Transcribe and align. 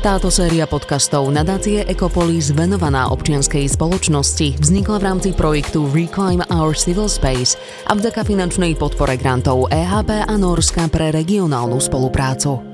Táto 0.00 0.32
séria 0.32 0.64
podcastov 0.64 1.28
nadácie 1.28 1.84
Ecopolis 1.84 2.56
venovaná 2.56 3.12
občianskej 3.12 3.68
spoločnosti 3.68 4.56
vznikla 4.56 4.96
v 4.96 5.04
rámci 5.04 5.28
projektu 5.36 5.84
Reclaim 5.92 6.40
Our 6.48 6.72
Civil 6.72 7.04
Space 7.04 7.60
a 7.84 7.92
vďaka 7.92 8.24
finančnej 8.24 8.80
podpore 8.80 9.20
grantov 9.20 9.68
EHP 9.68 10.24
a 10.24 10.34
Norska 10.40 10.88
pre 10.88 11.12
regionálnu 11.12 11.76
spoluprácu. 11.76 12.64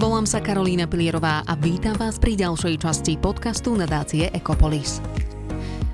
Volám 0.00 0.24
sa 0.24 0.40
Karolína 0.40 0.88
Pilierová 0.88 1.44
a 1.44 1.52
vítam 1.60 2.00
vás 2.00 2.16
pri 2.16 2.40
ďalšej 2.40 2.80
časti 2.80 3.20
podcastu 3.20 3.76
nadácie 3.76 4.32
Ecopolis. 4.32 5.04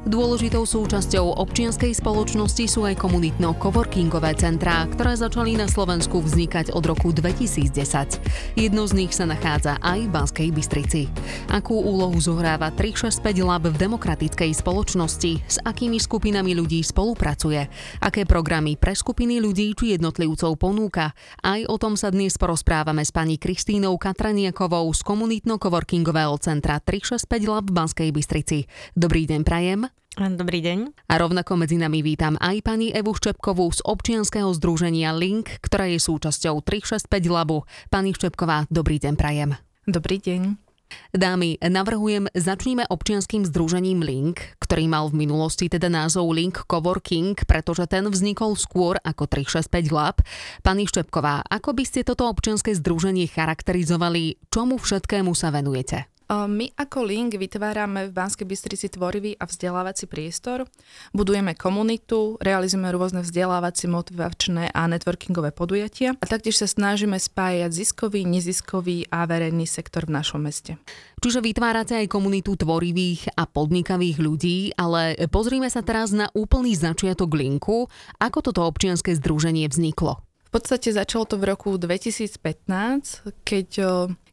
Dôležitou 0.08 0.64
súčasťou 0.64 1.36
občianskej 1.36 1.92
spoločnosti 1.92 2.64
sú 2.64 2.88
aj 2.88 2.96
komunitno-coworkingové 2.96 4.40
centrá, 4.40 4.88
ktoré 4.88 5.12
začali 5.12 5.52
na 5.52 5.68
Slovensku 5.68 6.24
vznikať 6.24 6.72
od 6.72 6.80
roku 6.88 7.12
2010. 7.12 8.56
Jedno 8.56 8.88
z 8.88 8.92
nich 8.96 9.12
sa 9.12 9.28
nachádza 9.28 9.76
aj 9.84 10.08
v 10.08 10.08
Banskej 10.08 10.48
Bystrici. 10.48 11.12
Akú 11.52 11.76
úlohu 11.76 12.16
zohráva 12.24 12.72
365 12.72 13.20
Lab 13.44 13.68
v 13.68 13.76
demokratickej 13.76 14.56
spoločnosti, 14.56 15.44
s 15.44 15.60
akými 15.60 16.00
skupinami 16.00 16.56
ľudí 16.56 16.80
spolupracuje, 16.80 17.68
aké 18.00 18.24
programy 18.24 18.80
pre 18.80 18.96
skupiny 18.96 19.44
ľudí 19.44 19.76
či 19.76 20.00
jednotlivcov 20.00 20.56
ponúka. 20.56 21.12
Aj 21.44 21.60
o 21.68 21.76
tom 21.76 22.00
sa 22.00 22.08
dnes 22.08 22.32
porozprávame 22.40 23.04
s 23.04 23.12
pani 23.12 23.36
Kristínou 23.36 24.00
Katraniakovou 24.00 24.88
z 24.88 25.04
komunitno-coworkingového 25.04 26.32
centra 26.40 26.80
365 26.80 27.28
Lab 27.44 27.68
v 27.68 27.76
Banskej 27.76 28.08
Bystrici. 28.08 28.64
Dobrý 28.96 29.28
deň, 29.28 29.44
Prajem. 29.44 29.97
Dobrý 30.18 30.58
deň. 30.58 31.06
A 31.06 31.14
rovnako 31.22 31.54
medzi 31.62 31.78
nami 31.78 32.02
vítam 32.02 32.34
aj 32.42 32.66
pani 32.66 32.90
Evu 32.90 33.14
Ščepkovú 33.14 33.70
z 33.70 33.86
občianskeho 33.86 34.50
združenia 34.50 35.14
Link, 35.14 35.62
ktorá 35.62 35.86
je 35.86 36.02
súčasťou 36.02 36.58
365 36.66 37.06
Labu. 37.30 37.62
Pani 37.86 38.10
Ščepková, 38.10 38.66
dobrý 38.66 38.98
deň 38.98 39.14
prajem. 39.14 39.54
Dobrý 39.86 40.18
deň. 40.18 40.68
Dámy, 41.12 41.60
navrhujem, 41.60 42.32
začníme 42.32 42.88
občianským 42.88 43.44
združením 43.44 44.00
Link, 44.00 44.56
ktorý 44.58 44.88
mal 44.88 45.06
v 45.12 45.24
minulosti 45.24 45.68
teda 45.68 45.86
názov 45.92 46.32
Link 46.32 46.64
Coworking, 46.64 47.36
pretože 47.44 47.84
ten 47.86 48.08
vznikol 48.08 48.56
skôr 48.56 48.96
ako 49.04 49.28
365 49.28 49.94
Lab. 49.94 50.24
Pani 50.64 50.88
Ščepková, 50.88 51.44
ako 51.46 51.76
by 51.76 51.84
ste 51.84 52.02
toto 52.02 52.26
občianske 52.26 52.72
združenie 52.74 53.28
charakterizovali, 53.28 54.40
čomu 54.48 54.80
všetkému 54.80 55.30
sa 55.36 55.52
venujete? 55.52 56.08
My 56.28 56.68
ako 56.76 57.08
Link 57.08 57.40
vytvárame 57.40 58.08
v 58.08 58.12
Banskej 58.12 58.44
Bystrici 58.44 58.92
tvorivý 58.92 59.32
a 59.40 59.48
vzdelávací 59.48 60.04
priestor, 60.04 60.68
budujeme 61.16 61.56
komunitu, 61.56 62.36
realizujeme 62.44 62.92
rôzne 62.92 63.24
vzdelávacie, 63.24 63.88
motivačné 63.88 64.68
a 64.76 64.84
networkingové 64.92 65.56
podujatia 65.56 66.12
a 66.20 66.24
taktiež 66.28 66.60
sa 66.60 66.68
snažíme 66.68 67.16
spájať 67.16 67.72
ziskový, 67.72 68.28
neziskový 68.28 69.08
a 69.08 69.24
verejný 69.24 69.64
sektor 69.64 70.04
v 70.04 70.20
našom 70.20 70.44
meste. 70.44 70.76
Čiže 71.24 71.40
vytvárate 71.40 71.96
aj 71.96 72.12
komunitu 72.12 72.60
tvorivých 72.60 73.32
a 73.32 73.48
podnikavých 73.48 74.20
ľudí, 74.20 74.76
ale 74.76 75.16
pozrime 75.32 75.72
sa 75.72 75.80
teraz 75.80 76.12
na 76.12 76.28
úplný 76.36 76.76
začiatok 76.76 77.32
Linku. 77.32 77.88
Ako 78.20 78.44
toto 78.44 78.68
občianske 78.68 79.16
združenie 79.16 79.64
vzniklo? 79.72 80.20
V 80.48 80.50
podstate 80.52 80.92
začalo 80.92 81.24
to 81.24 81.40
v 81.40 81.56
roku 81.56 81.76
2015, 81.76 83.32
keď 83.48 83.68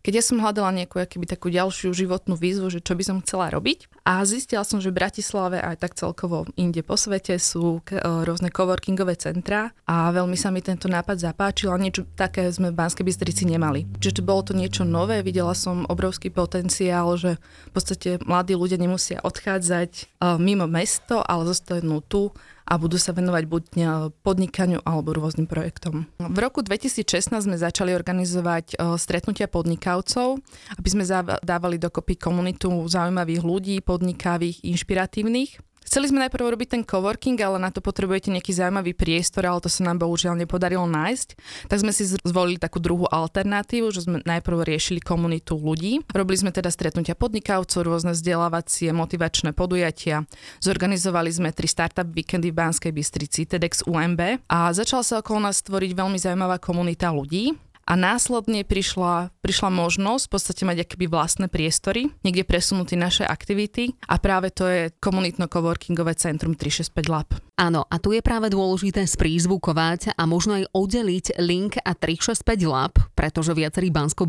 keď 0.05 0.21
ja 0.21 0.23
som 0.23 0.37
hľadala 0.37 0.69
nejakú 0.69 1.01
akýby, 1.01 1.25
takú 1.25 1.49
ďalšiu 1.49 1.89
životnú 1.89 2.37
výzvu, 2.37 2.69
že 2.69 2.77
čo 2.77 2.93
by 2.93 3.01
som 3.01 3.17
chcela 3.25 3.49
robiť 3.49 3.89
a 4.05 4.21
zistila 4.21 4.61
som, 4.61 4.77
že 4.77 4.93
v 4.93 5.01
Bratislave 5.01 5.57
aj 5.57 5.81
tak 5.81 5.97
celkovo 5.97 6.45
inde 6.53 6.85
po 6.85 6.93
svete 6.93 7.41
sú 7.41 7.81
e, 7.89 7.97
rôzne 7.97 8.53
coworkingové 8.53 9.17
centra 9.17 9.73
a 9.89 10.13
veľmi 10.13 10.37
sa 10.37 10.53
mi 10.53 10.61
tento 10.61 10.85
nápad 10.85 11.17
zapáčil 11.17 11.73
a 11.73 11.81
niečo 11.81 12.05
také 12.13 12.53
sme 12.53 12.69
v 12.69 12.77
Banskej 12.77 13.01
Bystrici 13.01 13.49
nemali. 13.49 13.89
Čiže 13.97 14.21
bolo 14.21 14.45
to 14.45 14.53
niečo 14.53 14.85
nové, 14.85 15.25
videla 15.25 15.57
som 15.57 15.89
obrovský 15.89 16.29
potenciál, 16.29 17.17
že 17.17 17.41
v 17.65 17.71
podstate 17.73 18.21
mladí 18.21 18.53
ľudia 18.53 18.77
nemusia 18.77 19.25
odchádzať 19.25 19.89
e, 19.97 20.03
mimo 20.37 20.69
mesto, 20.69 21.25
ale 21.25 21.49
zostanú 21.49 22.05
tu 22.05 22.29
a 22.65 22.73
budú 22.81 22.97
sa 22.97 23.13
venovať 23.13 23.43
buď 23.45 23.63
podnikaniu 24.25 24.81
alebo 24.81 25.13
rôznym 25.13 25.45
projektom. 25.45 26.09
V 26.17 26.37
roku 26.41 26.65
2016 26.65 27.29
sme 27.29 27.57
začali 27.61 27.93
organizovať 27.93 28.73
e, 28.73 28.97
stretnutia 28.97 29.45
podnikavcov, 29.45 30.41
aby 30.73 30.89
sme 30.89 31.05
dávali 31.45 31.77
dokopy 31.77 32.17
komunitu 32.17 32.73
zaujímavých 32.89 33.41
ľudí, 33.45 33.75
podnikavých, 33.85 34.65
inšpiratívnych. 34.65 35.61
Chceli 35.85 36.09
sme 36.09 36.25
najprv 36.25 36.49
robiť 36.49 36.67
ten 36.73 36.81
coworking, 36.81 37.37
ale 37.45 37.61
na 37.61 37.69
to 37.69 37.77
potrebujete 37.77 38.33
nejaký 38.33 38.57
zaujímavý 38.57 38.97
priestor, 38.97 39.45
ale 39.45 39.61
to 39.61 39.69
sa 39.69 39.85
nám 39.85 40.01
bohužiaľ 40.01 40.33
nepodarilo 40.33 40.89
nájsť. 40.89 41.37
Tak 41.69 41.77
sme 41.77 41.93
si 41.93 42.09
zvolili 42.09 42.57
takú 42.57 42.81
druhú 42.81 43.05
alternatívu, 43.05 43.93
že 43.93 44.09
sme 44.09 44.25
najprv 44.25 44.65
riešili 44.65 44.97
komunitu 44.97 45.53
ľudí. 45.55 46.01
Robili 46.09 46.41
sme 46.41 46.49
teda 46.49 46.73
stretnutia 46.73 47.13
podnikavcov, 47.13 47.85
rôzne 47.85 48.17
vzdelávacie, 48.17 48.89
motivačné 48.97 49.53
podujatia. 49.53 50.25
Zorganizovali 50.65 51.29
sme 51.29 51.53
tri 51.53 51.69
startup 51.69 52.09
víkendy 52.09 52.49
v 52.49 52.57
Banskej 52.57 52.89
Bystrici, 52.89 53.45
TEDx 53.45 53.85
UMB 53.85 54.49
a 54.49 54.73
začala 54.73 55.05
sa 55.05 55.21
okolo 55.21 55.45
nás 55.45 55.61
tvoriť 55.61 55.91
veľmi 55.93 56.17
zaujímavá 56.17 56.57
komunita 56.57 57.13
ľudí 57.13 57.53
a 57.85 57.93
následne 57.93 58.65
prišla, 58.65 59.29
prišla 59.45 59.69
možnosť 59.69 60.23
v 60.25 60.31
podstate 60.33 60.63
mať 60.65 60.77
akéby 60.89 61.05
vlastné 61.05 61.45
priestory, 61.47 62.09
niekde 62.25 62.41
presunúť 62.41 62.97
naše 62.97 63.21
aktivity 63.21 63.93
a 64.09 64.17
práve 64.17 64.49
to 64.49 64.65
je 64.65 64.81
komunitno-coworkingové 64.97 66.17
centrum 66.17 66.57
365 66.57 67.13
Lab. 67.13 67.29
Áno, 67.55 67.87
a 67.87 67.95
tu 68.01 68.11
je 68.11 68.19
práve 68.19 68.51
dôležité 68.51 69.07
sprízvukovať 69.07 70.17
a 70.17 70.27
možno 70.27 70.59
aj 70.59 70.75
oddeliť 70.75 71.39
Link 71.39 71.79
a 71.79 71.95
365 71.95 72.67
Lab, 72.67 72.99
pretože 73.15 73.55
viacerí 73.55 73.93
bansko 73.93 74.27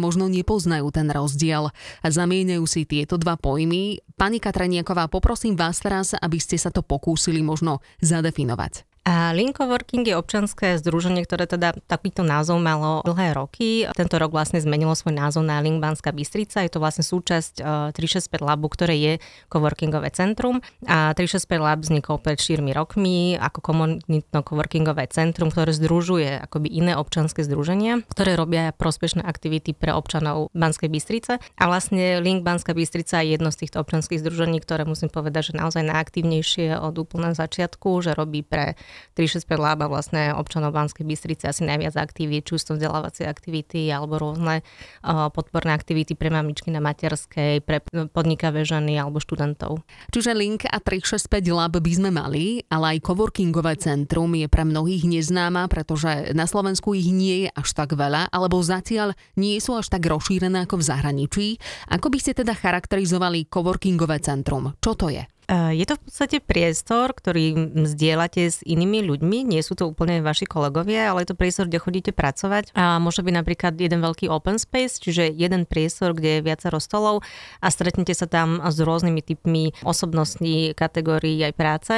možno 0.00 0.26
nepoznajú 0.26 0.90
ten 0.90 1.06
rozdiel 1.12 1.70
a 2.02 2.06
zamieňajú 2.08 2.64
si 2.66 2.82
tieto 2.88 3.20
dva 3.20 3.38
pojmy. 3.38 4.02
Pani 4.16 4.40
Katraniaková, 4.42 5.06
poprosím 5.06 5.54
vás 5.54 5.78
teraz, 5.78 6.16
aby 6.16 6.40
ste 6.42 6.58
sa 6.58 6.72
to 6.72 6.82
pokúsili 6.82 7.44
možno 7.44 7.84
zadefinovať. 8.02 8.95
Link 9.06 9.54
Coworking 9.54 10.02
je 10.02 10.18
občanské 10.18 10.74
združenie, 10.82 11.22
ktoré 11.22 11.46
teda 11.46 11.78
takýto 11.86 12.26
názov 12.26 12.58
malo 12.58 13.06
dlhé 13.06 13.38
roky. 13.38 13.86
Tento 13.94 14.18
rok 14.18 14.34
vlastne 14.34 14.58
zmenilo 14.58 14.98
svoj 14.98 15.14
názov 15.14 15.46
na 15.46 15.62
Link 15.62 15.78
Banská 15.78 16.10
Bystrica. 16.10 16.66
Je 16.66 16.74
to 16.74 16.82
vlastne 16.82 17.06
súčasť 17.06 17.62
365 17.94 18.34
e, 18.34 18.42
Labu, 18.42 18.66
ktoré 18.66 18.98
je 18.98 19.12
coworkingové 19.46 20.10
centrum. 20.10 20.58
A 20.90 21.14
365 21.14 21.54
Lab 21.62 21.78
vznikol 21.86 22.18
pred 22.18 22.34
4 22.34 22.58
rokmi 22.74 23.38
ako 23.38 23.62
komunitno 23.62 24.42
coworkingové 24.42 25.06
centrum, 25.14 25.54
ktoré 25.54 25.70
združuje 25.70 26.42
akoby 26.42 26.66
iné 26.66 26.98
občanské 26.98 27.46
združenia, 27.46 28.02
ktoré 28.10 28.34
robia 28.34 28.74
prospešné 28.74 29.22
aktivity 29.22 29.70
pre 29.70 29.94
občanov 29.94 30.50
Banskej 30.50 30.90
Bystrice. 30.90 31.38
A 31.38 31.64
vlastne 31.70 32.18
Link 32.18 32.42
Banská 32.42 32.74
Bystrica 32.74 33.22
je 33.22 33.38
jedno 33.38 33.54
z 33.54 33.62
týchto 33.62 33.78
občanských 33.86 34.18
združení, 34.18 34.58
ktoré 34.58 34.82
musím 34.82 35.14
povedať, 35.14 35.54
že 35.54 35.62
naozaj 35.62 35.86
najaktívnejšie 35.86 36.74
od 36.74 36.98
úplného 36.98 37.38
začiatku, 37.38 38.02
že 38.02 38.10
robí 38.18 38.42
pre 38.42 38.74
365 39.14 39.56
Lab 39.56 39.78
a 39.84 39.88
vlastne 39.88 40.32
občanov 40.36 40.76
Banskej 40.76 41.06
Bystrice 41.06 41.48
asi 41.48 41.64
najviac 41.64 41.96
aktivít, 41.96 42.48
či 42.48 42.58
už 42.58 42.62
to 42.62 42.72
vzdelávacie 42.76 43.24
aktivity 43.24 43.88
alebo 43.88 44.20
rôzne 44.20 44.60
uh, 44.60 45.28
podporné 45.32 45.72
aktivity 45.72 46.18
pre 46.18 46.28
mamičky 46.28 46.68
na 46.68 46.82
materskej, 46.82 47.64
pre 47.64 47.80
podnikavé 48.12 48.66
ženy 48.66 48.98
alebo 49.00 49.22
študentov. 49.22 49.80
Čiže 50.10 50.36
Link 50.36 50.68
a 50.68 50.78
365 50.82 51.30
Lab 51.52 51.78
by 51.78 51.92
sme 51.92 52.10
mali, 52.12 52.64
ale 52.68 52.96
aj 52.96 53.06
coworkingové 53.06 53.78
centrum 53.80 54.32
je 54.34 54.48
pre 54.50 54.66
mnohých 54.66 55.06
neznáma, 55.06 55.68
pretože 55.70 56.32
na 56.32 56.44
Slovensku 56.44 56.92
ich 56.92 57.08
nie 57.10 57.46
je 57.46 57.50
až 57.54 57.68
tak 57.72 57.94
veľa, 57.94 58.32
alebo 58.32 58.60
zatiaľ 58.60 59.16
nie 59.38 59.58
sú 59.62 59.78
až 59.78 59.92
tak 59.92 60.04
rozšírené 60.04 60.66
ako 60.66 60.82
v 60.82 60.86
zahraničí. 60.88 61.46
Ako 61.92 62.08
by 62.10 62.18
ste 62.18 62.32
teda 62.36 62.52
charakterizovali 62.56 63.46
coworkingové 63.48 64.18
centrum? 64.20 64.74
Čo 64.80 64.92
to 64.96 65.08
je? 65.12 65.24
Je 65.46 65.86
to 65.86 65.94
v 65.94 66.02
podstate 66.02 66.38
priestor, 66.42 67.14
ktorý 67.14 67.70
zdieľate 67.86 68.50
s 68.50 68.66
inými 68.66 69.06
ľuďmi, 69.06 69.46
nie 69.46 69.62
sú 69.62 69.78
to 69.78 69.86
úplne 69.86 70.18
vaši 70.18 70.42
kolegovia, 70.42 71.14
ale 71.14 71.22
je 71.22 71.30
to 71.30 71.38
priestor, 71.38 71.70
kde 71.70 71.78
chodíte 71.78 72.10
pracovať. 72.10 72.74
A 72.74 72.98
môže 72.98 73.22
byť 73.22 73.34
napríklad 73.34 73.78
jeden 73.78 74.02
veľký 74.02 74.26
open 74.26 74.58
space, 74.58 74.98
čiže 74.98 75.30
jeden 75.30 75.62
priestor, 75.62 76.18
kde 76.18 76.42
je 76.42 76.46
viacero 76.50 76.82
stolov 76.82 77.22
a 77.62 77.70
stretnete 77.70 78.10
sa 78.10 78.26
tam 78.26 78.58
s 78.58 78.74
rôznymi 78.82 79.22
typmi 79.22 79.70
osobností, 79.86 80.74
kategórií 80.74 81.38
aj 81.46 81.54
práce 81.54 81.94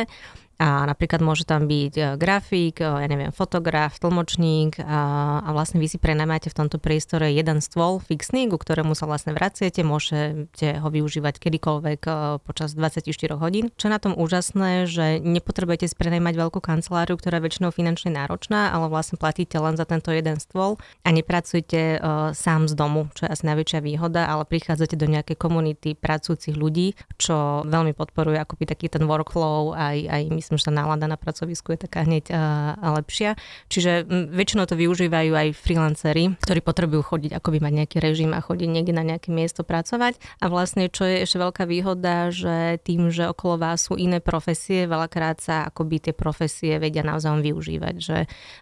a 0.58 0.90
napríklad 0.90 1.22
môže 1.22 1.46
tam 1.46 1.70
byť 1.70 1.94
e, 1.94 2.02
grafik, 2.18 2.82
e, 2.82 2.90
ja 2.90 3.06
neviem, 3.06 3.30
fotograf, 3.30 3.94
tlmočník 4.02 4.82
a, 4.82 5.46
vlastne 5.54 5.78
vy 5.78 5.86
si 5.86 6.02
prenamáte 6.02 6.50
v 6.50 6.58
tomto 6.58 6.82
priestore 6.82 7.30
jeden 7.30 7.62
stôl 7.62 8.02
fixný, 8.02 8.50
ku 8.50 8.58
ktorému 8.58 8.98
sa 8.98 9.06
vlastne 9.06 9.38
vraciete, 9.38 9.86
môžete 9.86 10.82
ho 10.82 10.88
využívať 10.90 11.38
kedykoľvek 11.38 12.00
e, 12.02 12.10
počas 12.42 12.74
24 12.74 13.06
hodín. 13.38 13.70
Čo 13.78 13.86
je 13.86 13.94
na 13.94 14.02
tom 14.02 14.18
úžasné, 14.18 14.90
že 14.90 15.22
nepotrebujete 15.22 15.86
si 15.86 15.94
prenajmať 15.94 16.34
veľkú 16.34 16.58
kanceláriu, 16.58 17.14
ktorá 17.14 17.38
je 17.38 17.46
väčšinou 17.46 17.70
finančne 17.70 18.10
náročná, 18.10 18.74
ale 18.74 18.90
vlastne 18.90 19.14
platíte 19.14 19.62
len 19.62 19.78
za 19.78 19.86
tento 19.86 20.10
jeden 20.10 20.42
stôl 20.42 20.74
a 21.06 21.14
nepracujete 21.14 22.02
sám 22.34 22.66
z 22.66 22.74
domu, 22.74 23.06
čo 23.14 23.30
je 23.30 23.32
asi 23.32 23.46
najväčšia 23.46 23.78
výhoda, 23.78 24.26
ale 24.26 24.42
prichádzate 24.42 24.98
do 24.98 25.06
nejakej 25.06 25.38
komunity 25.38 25.94
pracujúcich 25.94 26.58
ľudí, 26.58 26.98
čo 27.14 27.62
veľmi 27.62 27.94
podporuje 27.94 28.42
akoby 28.42 28.64
taký 28.66 28.90
ten 28.90 29.06
workflow 29.06 29.78
aj, 29.78 29.96
aj 30.10 30.22
myslím, 30.48 30.60
že 30.64 30.68
tá 30.68 30.72
nálada 30.72 31.04
na 31.04 31.20
pracovisku 31.20 31.76
je 31.76 31.84
taká 31.84 32.08
hneď 32.08 32.32
lepšia. 32.80 33.36
Čiže 33.68 34.08
väčšinou 34.32 34.64
to 34.64 34.80
využívajú 34.80 35.32
aj 35.36 35.48
freelanceri, 35.52 36.40
ktorí 36.40 36.64
potrebujú 36.64 37.04
chodiť, 37.04 37.36
akoby 37.36 37.60
mať 37.60 37.72
nejaký 37.84 37.96
režim 38.00 38.32
a 38.32 38.40
chodiť 38.40 38.68
niekde 38.68 38.96
na 38.96 39.04
nejaké 39.04 39.28
miesto 39.28 39.60
pracovať. 39.62 40.16
A 40.40 40.48
vlastne, 40.48 40.88
čo 40.88 41.04
je 41.04 41.28
ešte 41.28 41.36
veľká 41.36 41.68
výhoda, 41.68 42.32
že 42.32 42.80
tým, 42.80 43.12
že 43.12 43.28
okolo 43.28 43.60
vás 43.60 43.84
sú 43.84 44.00
iné 44.00 44.24
profesie, 44.24 44.88
veľakrát 44.88 45.38
sa 45.44 45.68
akoby 45.68 46.08
tie 46.08 46.14
profesie 46.16 46.80
vedia 46.80 47.04
naozaj 47.04 47.44
využívať. 47.44 47.94
Že 48.00 48.18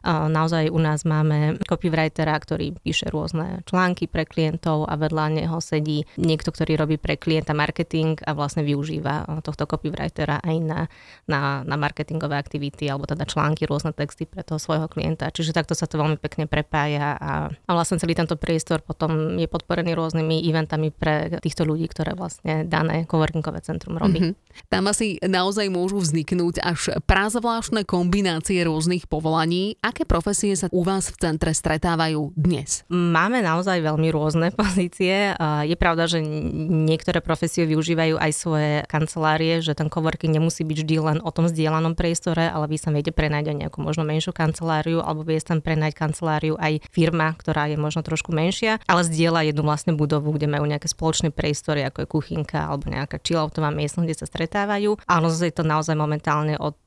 naozaj 0.07 0.75
u 0.75 0.81
nás 0.83 1.07
máme 1.07 1.63
copywritera, 1.63 2.35
ktorý 2.35 2.75
píše 2.83 3.07
rôzne 3.13 3.63
články 3.69 4.11
pre 4.11 4.27
klientov 4.27 4.91
a 4.91 4.99
vedľa 4.99 5.45
neho 5.45 5.59
sedí 5.63 6.03
niekto, 6.19 6.51
ktorý 6.51 6.75
robí 6.81 6.97
pre 6.99 7.15
klienta 7.15 7.55
marketing 7.55 8.19
a 8.27 8.35
vlastne 8.35 8.67
využíva 8.67 9.41
tohto 9.45 9.69
copywritera 9.69 10.43
aj 10.43 10.57
na, 10.59 10.81
na, 11.31 11.63
na 11.63 11.76
marketingové 11.79 12.37
aktivity 12.37 12.89
alebo 12.91 13.07
teda 13.09 13.25
články, 13.25 13.65
rôzne 13.65 13.93
texty 13.93 14.25
pre 14.29 14.43
toho 14.43 14.61
svojho 14.61 14.89
klienta. 14.91 15.31
Čiže 15.31 15.57
takto 15.57 15.77
sa 15.77 15.89
to 15.89 16.01
veľmi 16.01 16.19
pekne 16.21 16.49
prepája 16.49 17.17
a, 17.17 17.33
a 17.53 17.71
vlastne 17.73 18.01
celý 18.01 18.17
tento 18.17 18.35
priestor 18.35 18.83
potom 18.83 19.37
je 19.37 19.49
podporený 19.49 19.93
rôznymi 19.95 20.43
eventami 20.49 20.91
pre 20.91 21.39
týchto 21.41 21.65
ľudí, 21.69 21.89
ktoré 21.89 22.17
vlastne 22.17 22.65
dané 22.65 23.05
coworkingové 23.09 23.61
centrum 23.63 24.01
robí. 24.01 24.21
Mm-hmm. 24.21 24.69
Tam 24.73 24.89
asi 24.89 25.21
naozaj 25.21 25.69
môžu 25.69 26.01
vzniknúť 26.01 26.65
až 26.65 26.97
prázvláštne 27.05 27.85
kombinácie 27.85 28.65
rôznych 28.65 29.05
povolaní. 29.07 29.77
Aké 29.85 30.09
profesie 30.09 30.57
sa 30.57 30.73
u 30.73 30.81
vás 30.83 31.13
v 31.13 31.17
centre 31.21 31.53
stretávajú 31.53 32.33
dnes? 32.35 32.83
Máme 32.89 33.45
naozaj 33.45 33.85
veľmi 33.85 34.09
rôzne 34.11 34.49
pozície. 34.61 35.37
Je 35.67 35.77
pravda, 35.77 36.09
že 36.09 36.25
niektoré 36.87 37.21
profesie 37.21 37.69
využívajú 37.69 38.17
aj 38.17 38.33
svoje 38.33 38.71
kancelárie, 38.89 39.61
že 39.61 39.77
ten 39.77 39.93
coworking 39.93 40.33
nemusí 40.33 40.65
byť 40.65 40.79
vždy 40.83 40.97
len 41.03 41.19
o 41.23 41.31
tom 41.31 41.47
zdieľanom 41.67 41.99
priestore, 41.99 42.47
ale 42.47 42.71
vy 42.71 42.79
sa 42.79 42.95
viete 42.95 43.11
prenajať 43.11 43.51
aj 43.51 43.57
nejakú 43.67 43.83
možno 43.83 44.07
menšiu 44.07 44.31
kanceláriu, 44.31 45.03
alebo 45.03 45.27
vie 45.27 45.43
tam 45.43 45.59
prenajať 45.59 45.99
kanceláriu 45.99 46.55
aj 46.55 46.79
firma, 46.95 47.35
ktorá 47.35 47.67
je 47.67 47.75
možno 47.75 48.07
trošku 48.07 48.31
menšia, 48.31 48.79
ale 48.87 49.03
zdieľa 49.03 49.51
jednu 49.51 49.67
vlastne 49.67 49.99
budovu, 49.99 50.31
kde 50.31 50.47
majú 50.47 50.63
nejaké 50.63 50.87
spoločné 50.87 51.35
priestory, 51.35 51.83
ako 51.83 52.07
je 52.07 52.13
kuchynka 52.15 52.71
alebo 52.71 52.87
nejaká 52.87 53.19
chilloutová 53.19 53.75
miestnosť, 53.75 54.07
kde 54.07 54.15
sa 54.15 54.31
stretávajú. 54.31 55.03
Áno, 55.11 55.27
je 55.27 55.51
to 55.51 55.67
naozaj 55.67 55.99
momentálne 55.99 56.55
od 56.55 56.79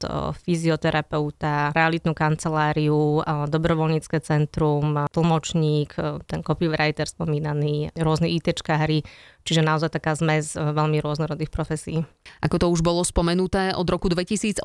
fyzioterapeuta, 0.47 1.75
realitnú 1.75 2.15
kanceláriu, 2.15 3.19
dobrovoľnícke 3.51 4.23
centrum, 4.23 5.11
tlmočník, 5.11 5.99
ten 6.23 6.39
copywriter 6.39 7.03
spomínaný, 7.03 7.91
rôzne 7.99 8.31
ITčkári, 8.31 9.03
Čiže 9.47 9.65
naozaj 9.65 9.97
taká 9.97 10.13
zmes 10.13 10.53
veľmi 10.53 11.01
rôznorodých 11.01 11.49
profesí. 11.49 12.05
Ako 12.45 12.61
to 12.61 12.67
už 12.69 12.85
bolo 12.85 13.01
spomenuté, 13.01 13.73
od 13.73 13.87
roku 13.89 14.05
2018 14.05 14.61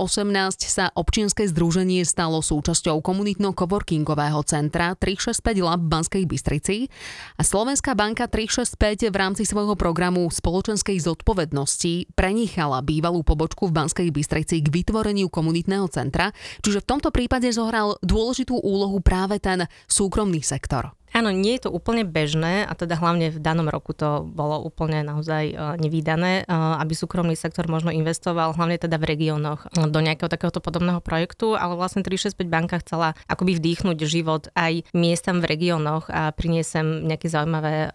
sa 0.69 0.91
občianske 0.95 1.47
združenie 1.51 2.03
stalo 2.03 2.41
súčasťou 2.41 3.03
komunitno-coworkingového 3.05 4.41
centra 4.49 4.97
365 4.97 5.65
Lab 5.65 5.81
v 5.85 5.91
Banskej 5.93 6.25
Bystrici 6.25 6.89
a 7.37 7.43
Slovenská 7.43 7.93
banka 7.93 8.27
365 8.31 9.13
v 9.13 9.17
rámci 9.17 9.43
svojho 9.45 9.77
programu 9.77 10.27
spoločenskej 10.31 11.03
zodpovednosti 11.05 12.17
prenichala 12.17 12.81
bývalú 12.81 13.21
pobočku 13.21 13.69
v 13.69 13.77
Banskej 13.77 14.09
Bystrici 14.11 14.65
k 14.65 14.73
vytvoreniu 14.73 15.29
komunitného 15.29 15.87
centra, 15.93 16.33
čiže 16.65 16.83
v 16.83 16.89
tomto 16.89 17.13
prípade 17.13 17.51
zohral 17.53 18.01
dôležitú 18.01 18.59
úlohu 18.61 18.99
práve 19.05 19.39
ten 19.39 19.69
súkromný 19.87 20.41
sektor. 20.41 20.97
Áno, 21.15 21.31
nie 21.31 21.55
je 21.55 21.71
to 21.71 21.71
úplne 21.71 22.03
bežné 22.03 22.67
a 22.67 22.75
teda 22.75 22.99
hlavne 22.99 23.31
v 23.31 23.39
danom 23.39 23.71
roku 23.71 23.95
to 23.95 24.27
bolo 24.27 24.59
úplne 24.59 25.07
naozaj 25.07 25.45
e, 25.47 25.55
nevýdané, 25.79 26.43
e, 26.43 26.45
aby 26.51 26.91
súkromný 26.91 27.39
sektor 27.39 27.71
možno 27.71 27.95
investoval 27.95 28.51
hlavne 28.51 28.83
teda 28.83 28.99
v 28.99 29.15
regiónoch 29.15 29.71
e, 29.79 29.87
do 29.95 30.03
nejakého 30.03 30.27
takéhoto 30.27 30.59
podobného 30.59 30.99
projektu, 30.99 31.55
ale 31.55 31.79
vlastne 31.79 32.03
365 32.03 32.51
banka 32.51 32.83
chcela 32.83 33.15
akoby 33.31 33.63
vdýchnuť 33.63 33.99
život 34.03 34.51
aj 34.59 34.91
miestam 34.91 35.39
v 35.39 35.55
regiónoch 35.55 36.11
a 36.11 36.35
priniesem 36.35 37.07
nejaké 37.07 37.31
zaujímavé 37.31 37.95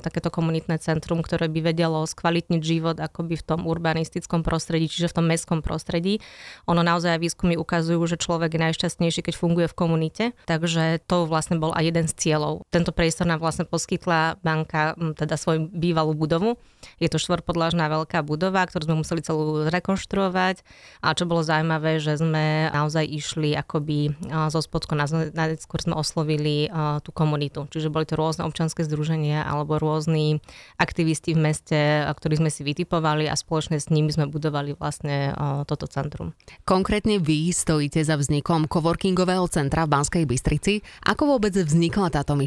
takéto 0.00 0.32
komunitné 0.32 0.80
centrum, 0.80 1.20
ktoré 1.20 1.52
by 1.52 1.68
vedelo 1.68 2.00
skvalitniť 2.08 2.60
život 2.64 2.96
akoby 2.96 3.36
v 3.36 3.44
tom 3.44 3.68
urbanistickom 3.68 4.40
prostredí, 4.40 4.88
čiže 4.88 5.12
v 5.12 5.16
tom 5.20 5.28
mestskom 5.28 5.60
prostredí. 5.60 6.24
Ono 6.64 6.80
naozaj 6.80 7.20
výskumy 7.20 7.60
ukazujú, 7.60 8.00
že 8.08 8.16
človek 8.16 8.56
je 8.56 8.64
najšťastnejší, 8.72 9.20
keď 9.20 9.34
funguje 9.36 9.66
v 9.68 9.76
komunite, 9.76 10.24
takže 10.48 11.04
to 11.04 11.28
vlastne 11.28 11.60
bol 11.60 11.76
aj 11.76 11.92
jeden 11.92 12.08
z 12.08 12.16
cieľov 12.16 12.53
tento 12.70 12.94
priestor 12.94 13.26
nám 13.26 13.42
vlastne 13.42 13.66
poskytla 13.66 14.38
banka, 14.44 14.94
teda 15.18 15.34
svoju 15.34 15.72
bývalú 15.72 16.14
budovu. 16.14 16.60
Je 17.00 17.08
to 17.08 17.16
štvorpodlažná 17.16 17.88
veľká 17.88 18.20
budova, 18.20 18.60
ktorú 18.68 18.92
sme 18.92 19.00
museli 19.00 19.24
celú 19.24 19.64
rekonštruovať. 19.72 20.60
A 21.00 21.16
čo 21.16 21.24
bolo 21.24 21.40
zaujímavé, 21.40 21.96
že 21.96 22.20
sme 22.20 22.68
naozaj 22.68 23.08
išli 23.08 23.56
akoby 23.56 24.12
zo 24.52 24.60
spodku, 24.60 24.92
najskôr 24.92 25.80
sme 25.80 25.96
oslovili 25.96 26.68
tú 27.00 27.10
komunitu. 27.16 27.64
Čiže 27.72 27.88
boli 27.88 28.04
to 28.04 28.20
rôzne 28.20 28.44
občanské 28.44 28.84
združenia 28.84 29.48
alebo 29.48 29.80
rôzni 29.80 30.44
aktivisti 30.76 31.32
v 31.32 31.40
meste, 31.40 31.80
ktorí 32.04 32.44
sme 32.44 32.52
si 32.52 32.60
vytipovali 32.60 33.32
a 33.32 33.34
spoločne 33.34 33.80
s 33.80 33.88
nimi 33.88 34.12
sme 34.12 34.28
budovali 34.28 34.76
vlastne 34.76 35.32
toto 35.64 35.88
centrum. 35.88 36.36
Konkrétne 36.68 37.16
vy 37.16 37.48
stojíte 37.48 38.04
za 38.04 38.20
vznikom 38.20 38.68
coworkingového 38.68 39.48
centra 39.48 39.88
v 39.88 39.92
Banskej 39.96 40.24
Bystrici. 40.28 40.84
Ako 41.08 41.32
vôbec 41.32 41.56
vznikla 41.56 42.12
táto 42.12 42.36
myšlienka? 42.36 42.43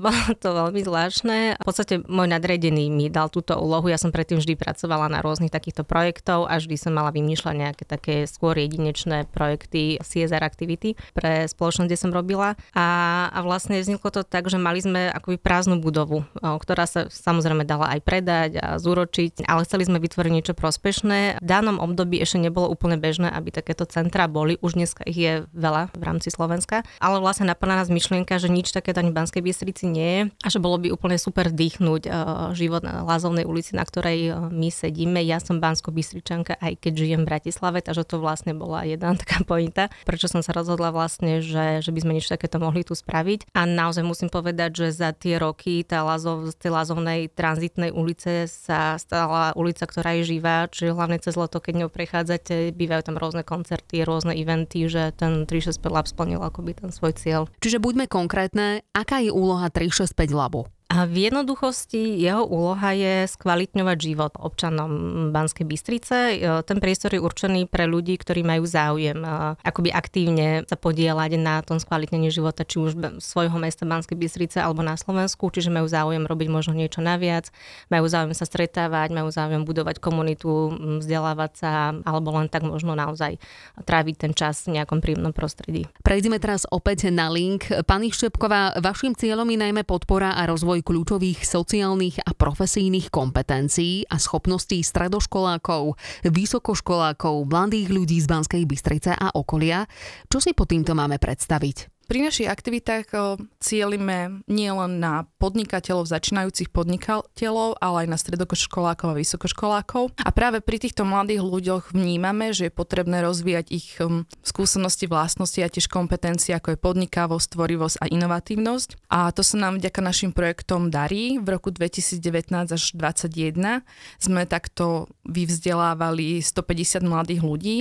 Bolo 0.00 0.32
to 0.32 0.48
veľmi 0.56 0.80
zvláštne. 0.80 1.60
V 1.60 1.64
podstate 1.64 2.00
môj 2.08 2.24
nadredený 2.24 2.88
mi 2.88 3.12
dal 3.12 3.28
túto 3.28 3.52
úlohu. 3.60 3.92
Ja 3.92 4.00
som 4.00 4.08
predtým 4.08 4.40
vždy 4.40 4.56
pracovala 4.56 5.12
na 5.12 5.20
rôznych 5.20 5.52
takýchto 5.52 5.84
projektov 5.84 6.48
a 6.48 6.56
vždy 6.56 6.76
som 6.80 6.96
mala 6.96 7.12
vymýšľať 7.12 7.54
nejaké 7.54 7.84
také 7.84 8.14
skôr 8.24 8.56
jedinečné 8.56 9.28
projekty 9.28 10.00
CSR 10.00 10.40
activity 10.40 10.96
pre 11.12 11.44
spoločnosť, 11.44 11.88
kde 11.88 12.00
som 12.00 12.16
robila. 12.16 12.56
A, 12.72 12.86
a 13.28 13.38
vlastne 13.44 13.76
vzniklo 13.76 14.08
to 14.08 14.24
tak, 14.24 14.48
že 14.48 14.56
mali 14.56 14.80
sme 14.80 15.12
akoby 15.12 15.36
prázdnu 15.36 15.84
budovu, 15.84 16.24
ktorá 16.40 16.88
sa 16.88 17.12
samozrejme 17.12 17.68
dala 17.68 17.92
aj 17.92 18.00
predať 18.00 18.50
a 18.56 18.80
zúročiť, 18.80 19.44
ale 19.44 19.68
chceli 19.68 19.84
sme 19.84 20.00
vytvoriť 20.00 20.32
niečo 20.32 20.54
prospešné. 20.56 21.44
V 21.44 21.46
danom 21.46 21.76
období 21.76 22.16
ešte 22.16 22.40
nebolo 22.40 22.72
úplne 22.72 22.96
bežné, 22.96 23.28
aby 23.28 23.52
takéto 23.52 23.84
centra 23.84 24.24
boli. 24.32 24.56
Už 24.64 24.80
dneska 24.80 25.04
ich 25.04 25.20
je 25.20 25.32
veľa 25.52 25.92
v 25.92 26.02
rámci 26.02 26.32
Slovenska, 26.32 26.88
ale 26.96 27.20
vlastne 27.20 27.44
napadla 27.52 27.84
nás 27.84 27.92
myšlienka, 27.92 28.40
že 28.40 28.48
nič 28.48 28.72
také 28.72 28.96
ani 29.10 29.18
Banskej 29.18 29.42
Bystrici 29.42 29.90
nie 29.90 30.30
a 30.30 30.46
že 30.46 30.62
bolo 30.62 30.78
by 30.78 30.94
úplne 30.94 31.18
super 31.18 31.50
dýchnuť 31.50 32.02
uh, 32.06 32.14
život 32.54 32.86
na 32.86 33.02
Lázovnej 33.02 33.42
ulici, 33.42 33.74
na 33.74 33.82
ktorej 33.82 34.30
uh, 34.30 34.46
my 34.54 34.70
sedíme. 34.70 35.18
Ja 35.26 35.42
som 35.42 35.58
Bansko 35.58 35.90
Bystričanka, 35.90 36.54
aj 36.62 36.78
keď 36.78 36.92
žijem 36.94 37.20
v 37.26 37.34
Bratislave, 37.34 37.82
takže 37.82 38.06
to 38.06 38.22
vlastne 38.22 38.54
bola 38.54 38.86
jedna 38.86 39.16
taká 39.22 39.42
pointa, 39.42 39.90
prečo 40.06 40.30
som 40.30 40.46
sa 40.46 40.54
rozhodla 40.54 40.94
vlastne, 40.94 41.42
že, 41.42 41.82
že 41.82 41.90
by 41.90 41.98
sme 42.06 42.14
niečo 42.14 42.38
takéto 42.38 42.62
mohli 42.62 42.86
tu 42.86 42.94
spraviť. 42.94 43.50
A 43.58 43.66
naozaj 43.66 44.06
musím 44.06 44.30
povedať, 44.30 44.86
že 44.86 44.86
za 44.94 45.10
tie 45.10 45.42
roky 45.42 45.82
tá 45.82 46.06
Lázov, 46.06 46.54
z 46.54 46.56
tej 46.56 46.70
Lázovnej 46.70 47.26
tranzitnej 47.34 47.90
ulice 47.90 48.46
sa 48.46 48.94
stala 48.94 49.50
ulica, 49.58 49.82
ktorá 49.90 50.14
je 50.22 50.38
živá, 50.38 50.70
čiže 50.70 50.94
hlavne 50.94 51.18
cez 51.18 51.34
leto, 51.34 51.58
keď 51.58 51.74
ňou 51.86 51.90
prechádzate, 51.90 52.70
bývajú 52.76 53.02
tam 53.10 53.16
rôzne 53.18 53.42
koncerty, 53.42 54.06
rôzne 54.06 54.36
eventy, 54.36 54.86
že 54.86 55.10
ten 55.16 55.48
365 55.48 55.90
Lab 55.90 56.06
splnil 56.06 56.38
akoby 56.44 56.76
ten 56.76 56.90
svoj 56.92 57.16
cieľ. 57.16 57.42
Čiže 57.64 57.80
buďme 57.80 58.06
konkrétne, 58.06 58.84
aká 59.00 59.24
je 59.24 59.32
úloha 59.32 59.72
365 59.72 60.36
Labu? 60.36 60.68
A 60.90 61.06
v 61.06 61.30
jednoduchosti 61.30 62.18
jeho 62.18 62.42
úloha 62.42 62.90
je 62.90 63.30
skvalitňovať 63.30 63.98
život 64.02 64.34
občanom 64.34 64.90
Banskej 65.30 65.62
Bystrice. 65.62 66.34
E, 66.34 66.36
ten 66.66 66.82
priestor 66.82 67.14
je 67.14 67.22
určený 67.22 67.70
pre 67.70 67.86
ľudí, 67.86 68.18
ktorí 68.18 68.42
majú 68.42 68.66
záujem 68.66 69.22
e, 69.22 69.54
akoby 69.62 69.94
aktívne 69.94 70.66
sa 70.66 70.74
podielať 70.74 71.38
na 71.38 71.62
tom 71.62 71.78
skvalitnení 71.78 72.34
života, 72.34 72.66
či 72.66 72.82
už 72.82 73.22
svojho 73.22 73.54
mesta 73.62 73.86
Banskej 73.86 74.18
Bystrice 74.18 74.58
alebo 74.58 74.82
na 74.82 74.98
Slovensku, 74.98 75.46
čiže 75.54 75.70
majú 75.70 75.86
záujem 75.86 76.26
robiť 76.26 76.48
možno 76.50 76.74
niečo 76.74 76.98
naviac, 76.98 77.54
majú 77.86 78.10
záujem 78.10 78.34
sa 78.34 78.42
stretávať, 78.42 79.14
majú 79.14 79.30
záujem 79.30 79.62
budovať 79.62 80.02
komunitu, 80.02 80.74
vzdelávať 80.98 81.52
sa, 81.54 81.94
alebo 82.02 82.34
len 82.34 82.50
tak 82.50 82.66
možno 82.66 82.98
naozaj 82.98 83.38
tráviť 83.78 84.26
ten 84.26 84.32
čas 84.34 84.66
v 84.66 84.82
nejakom 84.82 84.98
príjemnom 84.98 85.30
prostredí. 85.30 85.86
Prejdeme 86.02 86.42
teraz 86.42 86.66
opäť 86.66 87.14
na 87.14 87.30
link. 87.30 87.70
Pani 87.86 88.10
Štepková, 88.10 88.74
vašim 88.82 89.14
cieľom 89.14 89.46
je 89.46 89.58
najmä 89.62 89.86
podpora 89.86 90.34
a 90.34 90.50
rozvoj 90.50 90.79
rozvoj 90.80 90.88
kľúčových 90.88 91.44
sociálnych 91.44 92.24
a 92.24 92.32
profesijných 92.32 93.12
kompetencií 93.12 94.08
a 94.08 94.16
schopností 94.16 94.80
stredoškolákov, 94.80 96.00
vysokoškolákov, 96.24 97.44
mladých 97.44 97.92
ľudí 97.92 98.16
z 98.16 98.26
Banskej 98.26 98.64
Bystrice 98.64 99.12
a 99.12 99.28
okolia. 99.36 99.84
Čo 100.32 100.40
si 100.40 100.56
pod 100.56 100.72
týmto 100.72 100.96
máme 100.96 101.20
predstaviť? 101.20 101.99
Pri 102.10 102.26
našich 102.26 102.50
aktivitách 102.50 103.38
cieľime 103.62 104.42
nielen 104.50 104.98
na 104.98 105.30
podnikateľov, 105.38 106.10
začínajúcich 106.10 106.74
podnikateľov, 106.74 107.78
ale 107.78 108.02
aj 108.02 108.08
na 108.10 108.18
stredokoškolákov 108.18 109.14
a 109.14 109.18
vysokoškolákov. 109.22 110.18
A 110.18 110.30
práve 110.34 110.58
pri 110.58 110.82
týchto 110.82 111.06
mladých 111.06 111.46
ľuďoch 111.46 111.94
vnímame, 111.94 112.50
že 112.50 112.66
je 112.66 112.74
potrebné 112.74 113.22
rozvíjať 113.22 113.66
ich 113.70 113.94
skúsenosti, 114.42 115.06
vlastnosti 115.06 115.62
a 115.62 115.70
tiež 115.70 115.86
kompetencie, 115.86 116.50
ako 116.50 116.74
je 116.74 116.82
podnikavosť, 116.82 117.54
tvorivosť 117.54 118.02
a 118.02 118.10
inovatívnosť. 118.10 119.06
A 119.06 119.30
to 119.30 119.46
sa 119.46 119.62
nám 119.62 119.78
vďaka 119.78 120.02
našim 120.02 120.34
projektom 120.34 120.90
darí. 120.90 121.38
V 121.38 121.46
roku 121.46 121.70
2019 121.70 122.74
až 122.74 122.82
2021 122.98 123.86
sme 124.18 124.50
takto 124.50 125.06
vyvzdelávali 125.30 126.42
150 126.42 127.06
mladých 127.06 127.46
ľudí, 127.46 127.76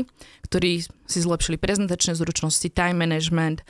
ktorí 0.46 0.86
si 1.10 1.26
zlepšili 1.26 1.58
prezentačné 1.58 2.14
zručnosti, 2.14 2.70
time 2.70 3.02
management, 3.02 3.66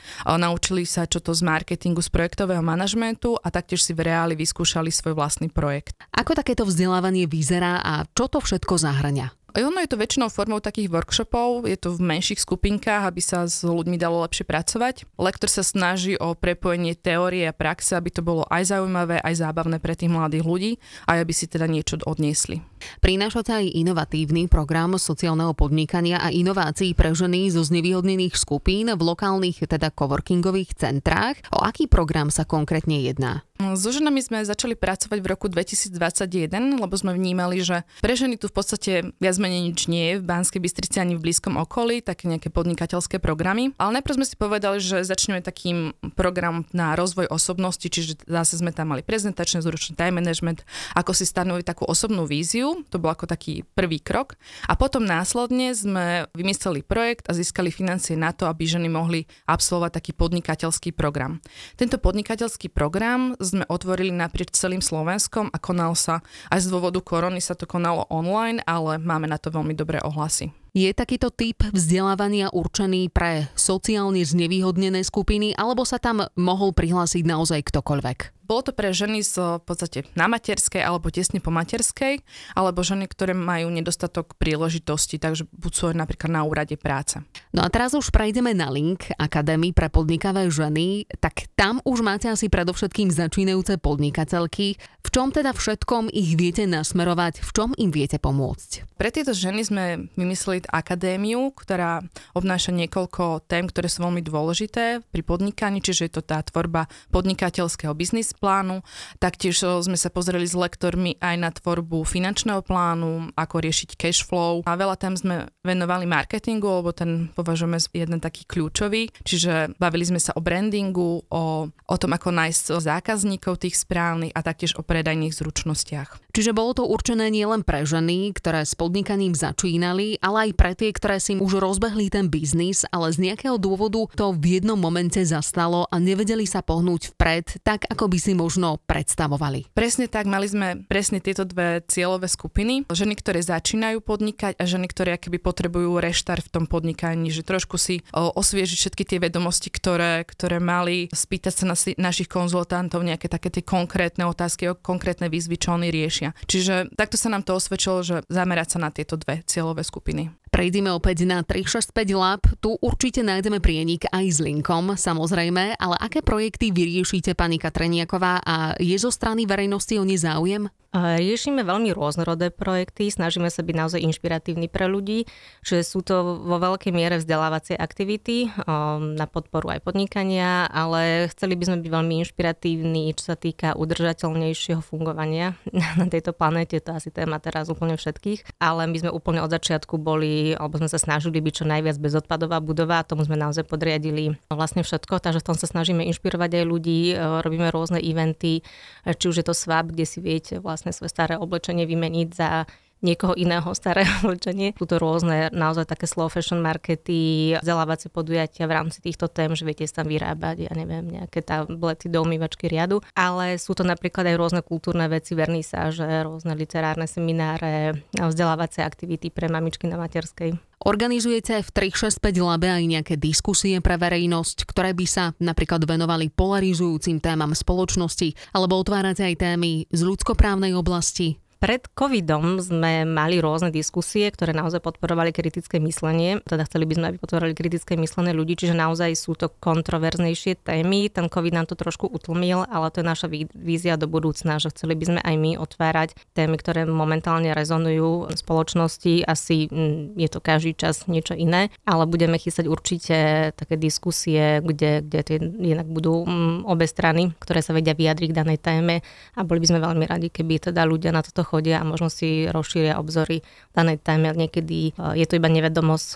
naučili 0.50 0.82
sa 0.82 1.06
čo 1.06 1.22
to 1.22 1.30
z 1.30 1.46
marketingu, 1.46 2.02
z 2.02 2.10
projektového 2.10 2.58
manažmentu 2.58 3.38
a 3.38 3.54
taktiež 3.54 3.86
si 3.86 3.94
v 3.94 4.10
reáli 4.10 4.34
vyskúšali 4.34 4.90
svoj 4.90 5.14
vlastný 5.14 5.46
projekt. 5.46 5.94
Ako 6.10 6.34
takéto 6.34 6.66
vzdelávanie 6.66 7.30
vyzerá 7.30 7.78
a 7.78 8.02
čo 8.10 8.26
to 8.26 8.42
všetko 8.42 8.74
zahrňa? 8.74 9.30
Ono 9.50 9.82
je 9.82 9.90
to 9.90 9.98
väčšinou 9.98 10.30
formou 10.30 10.62
takých 10.62 10.86
workshopov, 10.86 11.66
je 11.66 11.74
to 11.74 11.90
v 11.90 12.06
menších 12.06 12.38
skupinkách, 12.38 13.02
aby 13.02 13.18
sa 13.18 13.50
s 13.50 13.66
ľuďmi 13.66 13.98
dalo 13.98 14.22
lepšie 14.22 14.46
pracovať. 14.46 15.10
Lektor 15.18 15.50
sa 15.50 15.66
snaží 15.66 16.14
o 16.14 16.38
prepojenie 16.38 16.94
teórie 16.94 17.50
a 17.50 17.54
praxe, 17.54 17.98
aby 17.98 18.14
to 18.14 18.22
bolo 18.22 18.46
aj 18.46 18.70
zaujímavé, 18.70 19.18
aj 19.18 19.42
zábavné 19.42 19.82
pre 19.82 19.98
tých 19.98 20.06
mladých 20.06 20.46
ľudí 20.46 20.72
a 21.10 21.18
aby 21.18 21.34
si 21.34 21.50
teda 21.50 21.66
niečo 21.66 21.98
odniesli. 22.06 22.62
Prinášate 23.00 23.52
aj 23.52 23.66
inovatívny 23.76 24.50
program 24.50 24.96
sociálneho 24.96 25.54
podnikania 25.54 26.20
a 26.20 26.32
inovácií 26.32 26.96
pre 26.96 27.12
ženy 27.12 27.52
zo 27.52 27.64
znevýhodnených 27.64 28.34
skupín 28.36 28.90
v 28.90 29.02
lokálnych, 29.02 29.62
teda 29.64 29.92
coworkingových 29.92 30.76
centrách. 30.76 31.40
O 31.52 31.62
aký 31.62 31.86
program 31.86 32.32
sa 32.32 32.48
konkrétne 32.48 33.00
jedná? 33.00 33.44
So 33.76 33.92
ženami 33.92 34.24
sme 34.24 34.40
začali 34.40 34.72
pracovať 34.72 35.20
v 35.20 35.26
roku 35.28 35.44
2021, 35.52 36.80
lebo 36.80 36.94
sme 36.96 37.12
vnímali, 37.12 37.60
že 37.60 37.84
pre 38.00 38.16
ženy 38.16 38.40
tu 38.40 38.48
v 38.48 38.56
podstate 38.56 38.92
viac 39.20 39.36
menej 39.36 39.68
nič 39.68 39.84
nie 39.84 40.04
je 40.10 40.14
v 40.16 40.24
Banskej 40.24 40.64
Bystrici 40.64 40.96
ani 40.96 41.12
v 41.12 41.28
blízkom 41.28 41.60
okolí, 41.60 42.00
také 42.00 42.24
nejaké 42.24 42.48
podnikateľské 42.48 43.20
programy. 43.20 43.76
Ale 43.76 44.00
najprv 44.00 44.16
sme 44.16 44.26
si 44.26 44.40
povedali, 44.40 44.80
že 44.80 45.04
začneme 45.04 45.44
takým 45.44 45.92
program 46.16 46.64
na 46.72 46.96
rozvoj 46.96 47.28
osobnosti, 47.28 47.84
čiže 47.84 48.24
zase 48.24 48.56
sme 48.56 48.72
tam 48.72 48.96
mali 48.96 49.04
prezentačné 49.04 49.60
zručné 49.60 49.92
time 49.92 50.24
management, 50.24 50.64
ako 50.96 51.12
si 51.12 51.28
stanoviť 51.28 51.64
takú 51.68 51.84
osobnú 51.84 52.24
víziu, 52.24 52.69
to 52.88 52.96
bol 52.98 53.10
ako 53.12 53.26
taký 53.28 53.62
prvý 53.76 54.00
krok. 54.02 54.38
A 54.66 54.74
potom 54.74 55.02
následne 55.04 55.72
sme 55.74 56.26
vymysleli 56.34 56.82
projekt 56.86 57.28
a 57.28 57.36
získali 57.36 57.68
financie 57.72 58.14
na 58.18 58.30
to, 58.30 58.46
aby 58.46 58.66
ženy 58.66 58.88
mohli 58.90 59.26
absolvovať 59.46 59.90
taký 60.00 60.12
podnikateľský 60.16 60.90
program. 60.94 61.38
Tento 61.74 61.98
podnikateľský 61.98 62.70
program 62.72 63.34
sme 63.38 63.66
otvorili 63.68 64.14
naprieč 64.14 64.54
celým 64.54 64.82
Slovenskom 64.82 65.50
a 65.50 65.58
konal 65.58 65.94
sa, 65.94 66.24
aj 66.48 66.64
z 66.64 66.70
dôvodu 66.70 66.98
korony 67.02 67.42
sa 67.42 67.58
to 67.58 67.68
konalo 67.68 68.06
online, 68.08 68.62
ale 68.64 68.96
máme 68.98 69.26
na 69.26 69.36
to 69.36 69.50
veľmi 69.50 69.74
dobré 69.74 69.98
ohlasy. 70.02 70.54
Je 70.70 70.86
takýto 70.94 71.34
typ 71.34 71.66
vzdelávania 71.74 72.54
určený 72.54 73.10
pre 73.10 73.50
sociálne 73.58 74.22
znevýhodnené 74.22 75.02
skupiny, 75.02 75.50
alebo 75.58 75.82
sa 75.82 75.98
tam 75.98 76.22
mohol 76.38 76.70
prihlásiť 76.70 77.26
naozaj 77.26 77.66
ktokoľvek? 77.74 78.40
Bolo 78.50 78.66
to 78.66 78.74
pre 78.74 78.90
ženy 78.90 79.22
z 79.22 79.62
v 79.62 79.62
podstate 79.62 79.98
na 80.18 80.26
materskej 80.26 80.82
alebo 80.82 81.06
tesne 81.14 81.38
po 81.38 81.54
materskej, 81.54 82.18
alebo 82.58 82.82
ženy, 82.82 83.06
ktoré 83.06 83.30
majú 83.30 83.70
nedostatok 83.70 84.34
príležitosti, 84.42 85.22
takže 85.22 85.46
buď 85.54 85.70
sú 85.70 85.84
napríklad 85.94 86.34
na 86.34 86.42
úrade 86.42 86.74
práce. 86.74 87.22
No 87.54 87.62
a 87.62 87.70
teraz 87.70 87.94
už 87.94 88.10
prejdeme 88.10 88.50
na 88.50 88.66
link 88.66 89.06
Akadémii 89.14 89.70
pre 89.70 89.86
podnikavé 89.86 90.50
ženy, 90.50 91.06
tak 91.22 91.46
tam 91.54 91.78
už 91.86 92.02
máte 92.02 92.26
asi 92.26 92.50
predovšetkým 92.50 93.14
začínajúce 93.14 93.78
podnikateľky. 93.78 94.82
V 94.98 95.08
čom 95.14 95.30
teda 95.30 95.54
všetkom 95.54 96.10
ich 96.10 96.34
viete 96.34 96.66
nasmerovať, 96.66 97.46
v 97.46 97.50
čom 97.54 97.70
im 97.78 97.94
viete 97.94 98.18
pomôcť? 98.18 98.98
Pre 98.98 99.10
tieto 99.14 99.30
ženy 99.30 99.62
sme 99.62 100.10
vymysleli 100.18 100.59
akadémiu, 100.68 101.54
ktorá 101.56 102.04
obnáša 102.36 102.74
niekoľko 102.76 103.46
tém, 103.48 103.64
ktoré 103.64 103.88
sú 103.88 104.04
veľmi 104.04 104.20
dôležité 104.20 105.00
pri 105.08 105.22
podnikaní, 105.24 105.80
čiže 105.80 106.10
je 106.10 106.12
to 106.18 106.22
tá 106.26 106.42
tvorba 106.44 106.90
podnikateľského 107.14 107.94
biznis 107.96 108.36
plánu. 108.36 108.84
Taktiež 109.16 109.62
sme 109.62 109.96
sa 109.96 110.12
pozreli 110.12 110.44
s 110.44 110.58
lektormi 110.58 111.16
aj 111.22 111.36
na 111.38 111.50
tvorbu 111.54 112.04
finančného 112.04 112.60
plánu, 112.66 113.32
ako 113.38 113.56
riešiť 113.62 113.96
cash 113.96 114.26
flow. 114.26 114.66
A 114.66 114.76
veľa 114.76 114.96
tam 115.00 115.16
sme 115.16 115.48
venovali 115.64 116.04
marketingu, 116.04 116.82
lebo 116.82 116.90
ten 116.90 117.32
považujeme 117.32 117.78
jeden 117.92 118.18
taký 118.18 118.44
kľúčový. 118.48 119.12
Čiže 119.24 119.76
bavili 119.78 120.04
sme 120.08 120.20
sa 120.20 120.34
o 120.36 120.40
brandingu, 120.40 121.24
o, 121.28 121.44
o 121.68 121.96
tom, 121.96 122.10
ako 122.16 122.32
nájsť 122.32 122.80
zákazníkov 122.80 123.60
tých 123.60 123.76
správnych 123.76 124.32
a 124.32 124.40
taktiež 124.40 124.74
o 124.76 124.82
predajných 124.82 125.36
zručnostiach. 125.36 126.29
Čiže 126.30 126.54
bolo 126.54 126.72
to 126.74 126.84
určené 126.86 127.30
nielen 127.30 127.66
pre 127.66 127.82
ženy, 127.82 128.30
ktoré 128.34 128.62
s 128.62 128.78
podnikaním 128.78 129.34
začínali, 129.34 130.18
ale 130.22 130.50
aj 130.50 130.50
pre 130.54 130.72
tie, 130.78 130.90
ktoré 130.94 131.18
si 131.18 131.38
už 131.38 131.58
rozbehli 131.58 132.10
ten 132.10 132.30
biznis, 132.30 132.86
ale 132.90 133.10
z 133.10 133.30
nejakého 133.30 133.58
dôvodu 133.58 134.06
to 134.14 134.34
v 134.36 134.60
jednom 134.60 134.78
momente 134.78 135.18
zastalo 135.26 135.88
a 135.90 135.96
nevedeli 135.98 136.44
sa 136.44 136.60
pohnúť 136.60 137.16
vpred, 137.16 137.64
tak 137.64 137.88
ako 137.88 138.10
by 138.12 138.18
si 138.20 138.32
možno 138.36 138.78
predstavovali. 138.84 139.72
Presne 139.72 140.06
tak, 140.06 140.28
mali 140.28 140.46
sme 140.46 140.84
presne 140.86 141.18
tieto 141.24 141.48
dve 141.48 141.80
cieľové 141.88 142.28
skupiny. 142.28 142.86
Ženy, 142.92 143.14
ktoré 143.18 143.40
začínajú 143.40 144.04
podnikať 144.04 144.60
a 144.60 144.64
ženy, 144.68 144.86
ktoré 144.92 145.16
akoby 145.16 145.38
potrebujú 145.40 145.96
reštart 145.98 146.46
v 146.46 146.52
tom 146.52 146.64
podnikaní, 146.68 147.32
že 147.32 147.40
trošku 147.40 147.80
si 147.80 148.04
osviežiť 148.12 148.76
všetky 148.76 149.02
tie 149.08 149.18
vedomosti, 149.18 149.72
ktoré, 149.72 150.28
ktoré 150.28 150.60
mali, 150.60 151.08
spýtať 151.08 151.54
sa 151.54 151.64
na 151.64 151.76
si, 151.78 151.96
našich 151.96 152.28
konzultantov 152.28 153.00
nejaké 153.00 153.32
také 153.32 153.48
tie 153.48 153.64
konkrétne 153.64 154.28
otázky, 154.28 154.76
konkrétne 154.84 155.32
výzvy, 155.32 155.56
čo 155.56 155.72
oni 155.80 155.88
riešia. 155.88 156.19
Čiže 156.44 156.92
takto 156.92 157.16
sa 157.16 157.32
nám 157.32 157.42
to 157.42 157.56
osvedčilo, 157.56 158.04
že 158.04 158.16
zamerať 158.28 158.76
sa 158.76 158.78
na 158.84 158.90
tieto 158.92 159.16
dve 159.16 159.40
cieľové 159.48 159.80
skupiny. 159.80 160.28
Prejdime 160.50 160.90
opäť 160.90 161.22
na 161.30 161.46
365 161.46 161.94
Lab. 162.18 162.42
Tu 162.58 162.74
určite 162.82 163.22
nájdeme 163.22 163.62
prienik 163.62 164.10
aj 164.10 164.26
s 164.34 164.38
linkom, 164.42 164.98
samozrejme, 164.98 165.78
ale 165.78 165.96
aké 166.02 166.26
projekty 166.26 166.74
vyriešite, 166.74 167.38
pani 167.38 167.62
Katreniaková, 167.62 168.42
a 168.42 168.74
je 168.82 168.98
zo 168.98 169.14
strany 169.14 169.46
verejnosti 169.46 169.94
o 169.94 170.02
ne 170.02 170.18
záujem? 170.18 170.66
Riešime 170.90 171.62
veľmi 171.62 171.94
rôznorodé 171.94 172.50
projekty, 172.50 173.14
snažíme 173.14 173.46
sa 173.46 173.62
byť 173.62 173.74
naozaj 173.78 174.02
inšpiratívni 174.10 174.66
pre 174.66 174.90
ľudí, 174.90 175.22
že 175.62 175.86
sú 175.86 176.02
to 176.02 176.42
vo 176.42 176.58
veľkej 176.58 176.90
miere 176.90 177.22
vzdelávacie 177.22 177.78
aktivity 177.78 178.50
na 178.98 179.26
podporu 179.30 179.70
aj 179.70 179.86
podnikania, 179.86 180.66
ale 180.66 181.30
chceli 181.30 181.54
by 181.54 181.64
sme 181.70 181.78
byť 181.86 181.90
veľmi 181.94 182.14
inšpiratívni, 182.26 183.14
čo 183.14 183.22
sa 183.22 183.38
týka 183.38 183.78
udržateľnejšieho 183.78 184.82
fungovania 184.82 185.54
na 186.02 186.10
tejto 186.10 186.34
planéte, 186.34 186.82
to 186.82 186.90
asi 186.90 187.14
téma 187.14 187.38
teraz 187.38 187.70
úplne 187.70 187.94
všetkých, 187.94 188.49
ale 188.60 188.84
my 188.84 188.96
sme 189.00 189.10
úplne 189.10 189.40
od 189.40 189.48
začiatku 189.48 189.96
boli, 189.96 190.52
alebo 190.52 190.76
sme 190.76 190.92
sa 190.92 191.00
snažili 191.00 191.40
byť 191.40 191.54
čo 191.56 191.64
najviac 191.64 191.96
bezodpadová 191.96 192.60
budova 192.60 193.00
a 193.00 193.08
tomu 193.08 193.24
sme 193.24 193.40
naozaj 193.40 193.64
podriadili 193.64 194.36
vlastne 194.52 194.84
všetko, 194.84 195.16
takže 195.16 195.40
v 195.40 195.48
tom 195.48 195.56
sa 195.56 195.64
snažíme 195.64 196.04
inšpirovať 196.12 196.60
aj 196.60 196.64
ľudí, 196.68 197.16
robíme 197.16 197.72
rôzne 197.72 197.96
eventy, 198.04 198.60
či 199.08 199.24
už 199.24 199.40
je 199.40 199.46
to 199.48 199.56
swap, 199.56 199.88
kde 199.88 200.04
si 200.04 200.20
viete 200.20 200.60
vlastne 200.60 200.92
svoje 200.92 201.08
staré 201.08 201.40
oblečenie 201.40 201.88
vymeniť 201.88 202.28
za 202.36 202.68
niekoho 203.00 203.34
iného 203.36 203.66
staré 203.72 204.04
oblečenie. 204.24 204.76
Sú 204.76 204.86
to 204.86 205.00
rôzne 205.00 205.52
naozaj 205.52 205.88
také 205.88 206.06
slow 206.08 206.28
fashion 206.28 206.60
markety, 206.60 207.56
vzdelávacie 207.60 208.12
podujatia 208.12 208.68
v 208.68 208.76
rámci 208.76 209.00
týchto 209.02 209.28
tém, 209.28 209.52
že 209.56 209.64
viete 209.64 209.84
tam 209.90 210.06
vyrábať, 210.06 210.70
ja 210.70 210.72
neviem, 210.76 211.08
nejaké 211.08 211.42
tablety 211.42 212.06
do 212.12 212.22
umývačky 212.22 212.70
riadu, 212.70 213.02
ale 213.16 213.58
sú 213.58 213.74
to 213.74 213.82
napríklad 213.82 214.28
aj 214.28 214.36
rôzne 214.38 214.60
kultúrne 214.62 215.08
veci, 215.10 215.34
vernisáže, 215.34 216.06
rôzne 216.22 216.54
literárne 216.54 217.08
semináre, 217.10 218.00
vzdelávacie 218.14 218.86
aktivity 218.86 219.32
pre 219.34 219.50
mamičky 219.50 219.90
na 219.90 219.98
materskej. 219.98 220.54
Organizujete 220.80 221.60
v 221.60 221.92
365 221.92 222.40
Labe 222.40 222.72
aj 222.72 222.84
nejaké 222.88 223.14
diskusie 223.20 223.76
pre 223.84 224.00
verejnosť, 224.00 224.64
ktoré 224.64 224.96
by 224.96 225.04
sa 225.04 225.36
napríklad 225.36 225.84
venovali 225.84 226.32
polarizujúcim 226.32 227.20
témam 227.20 227.52
spoločnosti, 227.52 228.32
alebo 228.56 228.80
otvárate 228.80 229.20
aj 229.20 229.44
témy 229.44 229.84
z 229.92 230.00
ľudskoprávnej 230.00 230.72
oblasti, 230.72 231.36
pred 231.60 231.84
covidom 231.92 232.56
sme 232.56 233.04
mali 233.04 233.36
rôzne 233.36 233.68
diskusie, 233.68 234.32
ktoré 234.32 234.56
naozaj 234.56 234.80
podporovali 234.80 235.28
kritické 235.28 235.76
myslenie. 235.76 236.40
Teda 236.48 236.64
chceli 236.64 236.88
by 236.88 236.94
sme, 236.96 237.06
aby 237.12 237.16
podporovali 237.20 237.52
kritické 237.52 238.00
myslenie 238.00 238.32
ľudí, 238.32 238.56
čiže 238.56 238.72
naozaj 238.72 239.12
sú 239.12 239.36
to 239.36 239.52
kontroverznejšie 239.52 240.64
témy. 240.64 241.12
Ten 241.12 241.28
covid 241.28 241.52
nám 241.52 241.68
to 241.68 241.76
trošku 241.76 242.08
utlmil, 242.08 242.64
ale 242.64 242.88
to 242.88 243.04
je 243.04 243.06
naša 243.12 243.28
vízia 243.52 244.00
do 244.00 244.08
budúcna, 244.08 244.56
že 244.56 244.72
chceli 244.72 244.96
by 244.96 245.04
sme 245.04 245.20
aj 245.20 245.34
my 245.36 245.50
otvárať 245.60 246.16
témy, 246.32 246.56
ktoré 246.56 246.88
momentálne 246.88 247.52
rezonujú 247.52 248.32
v 248.32 248.40
spoločnosti. 248.40 249.28
Asi 249.28 249.68
mm, 249.68 250.16
je 250.16 250.28
to 250.32 250.40
každý 250.40 250.72
čas 250.72 251.12
niečo 251.12 251.36
iné, 251.36 251.68
ale 251.84 252.08
budeme 252.08 252.40
chystať 252.40 252.72
určite 252.72 253.52
také 253.52 253.76
diskusie, 253.76 254.64
kde, 254.64 255.04
kde 255.04 255.20
tie 255.20 255.36
inak 255.44 255.84
budú 255.92 256.24
mm, 256.24 256.64
obe 256.64 256.88
strany, 256.88 257.36
ktoré 257.36 257.60
sa 257.60 257.76
vedia 257.76 257.92
vyjadriť 257.92 258.32
k 258.32 258.38
danej 258.40 258.58
téme 258.64 259.04
a 259.36 259.44
boli 259.44 259.60
by 259.60 259.76
sme 259.76 259.84
veľmi 259.84 260.08
radi, 260.08 260.32
keby 260.32 260.72
teda 260.72 260.88
ľudia 260.88 261.12
na 261.12 261.20
toto 261.20 261.49
chodia 261.50 261.82
a 261.82 261.88
možno 261.88 262.06
si 262.06 262.46
rozšíria 262.46 263.02
obzory 263.02 263.42
v 263.42 263.74
danej 263.74 263.98
téme. 263.98 264.30
Niekedy 264.30 264.94
e, 264.94 265.18
je 265.18 265.26
to 265.26 265.34
iba 265.42 265.50
nevedomosť, 265.50 266.06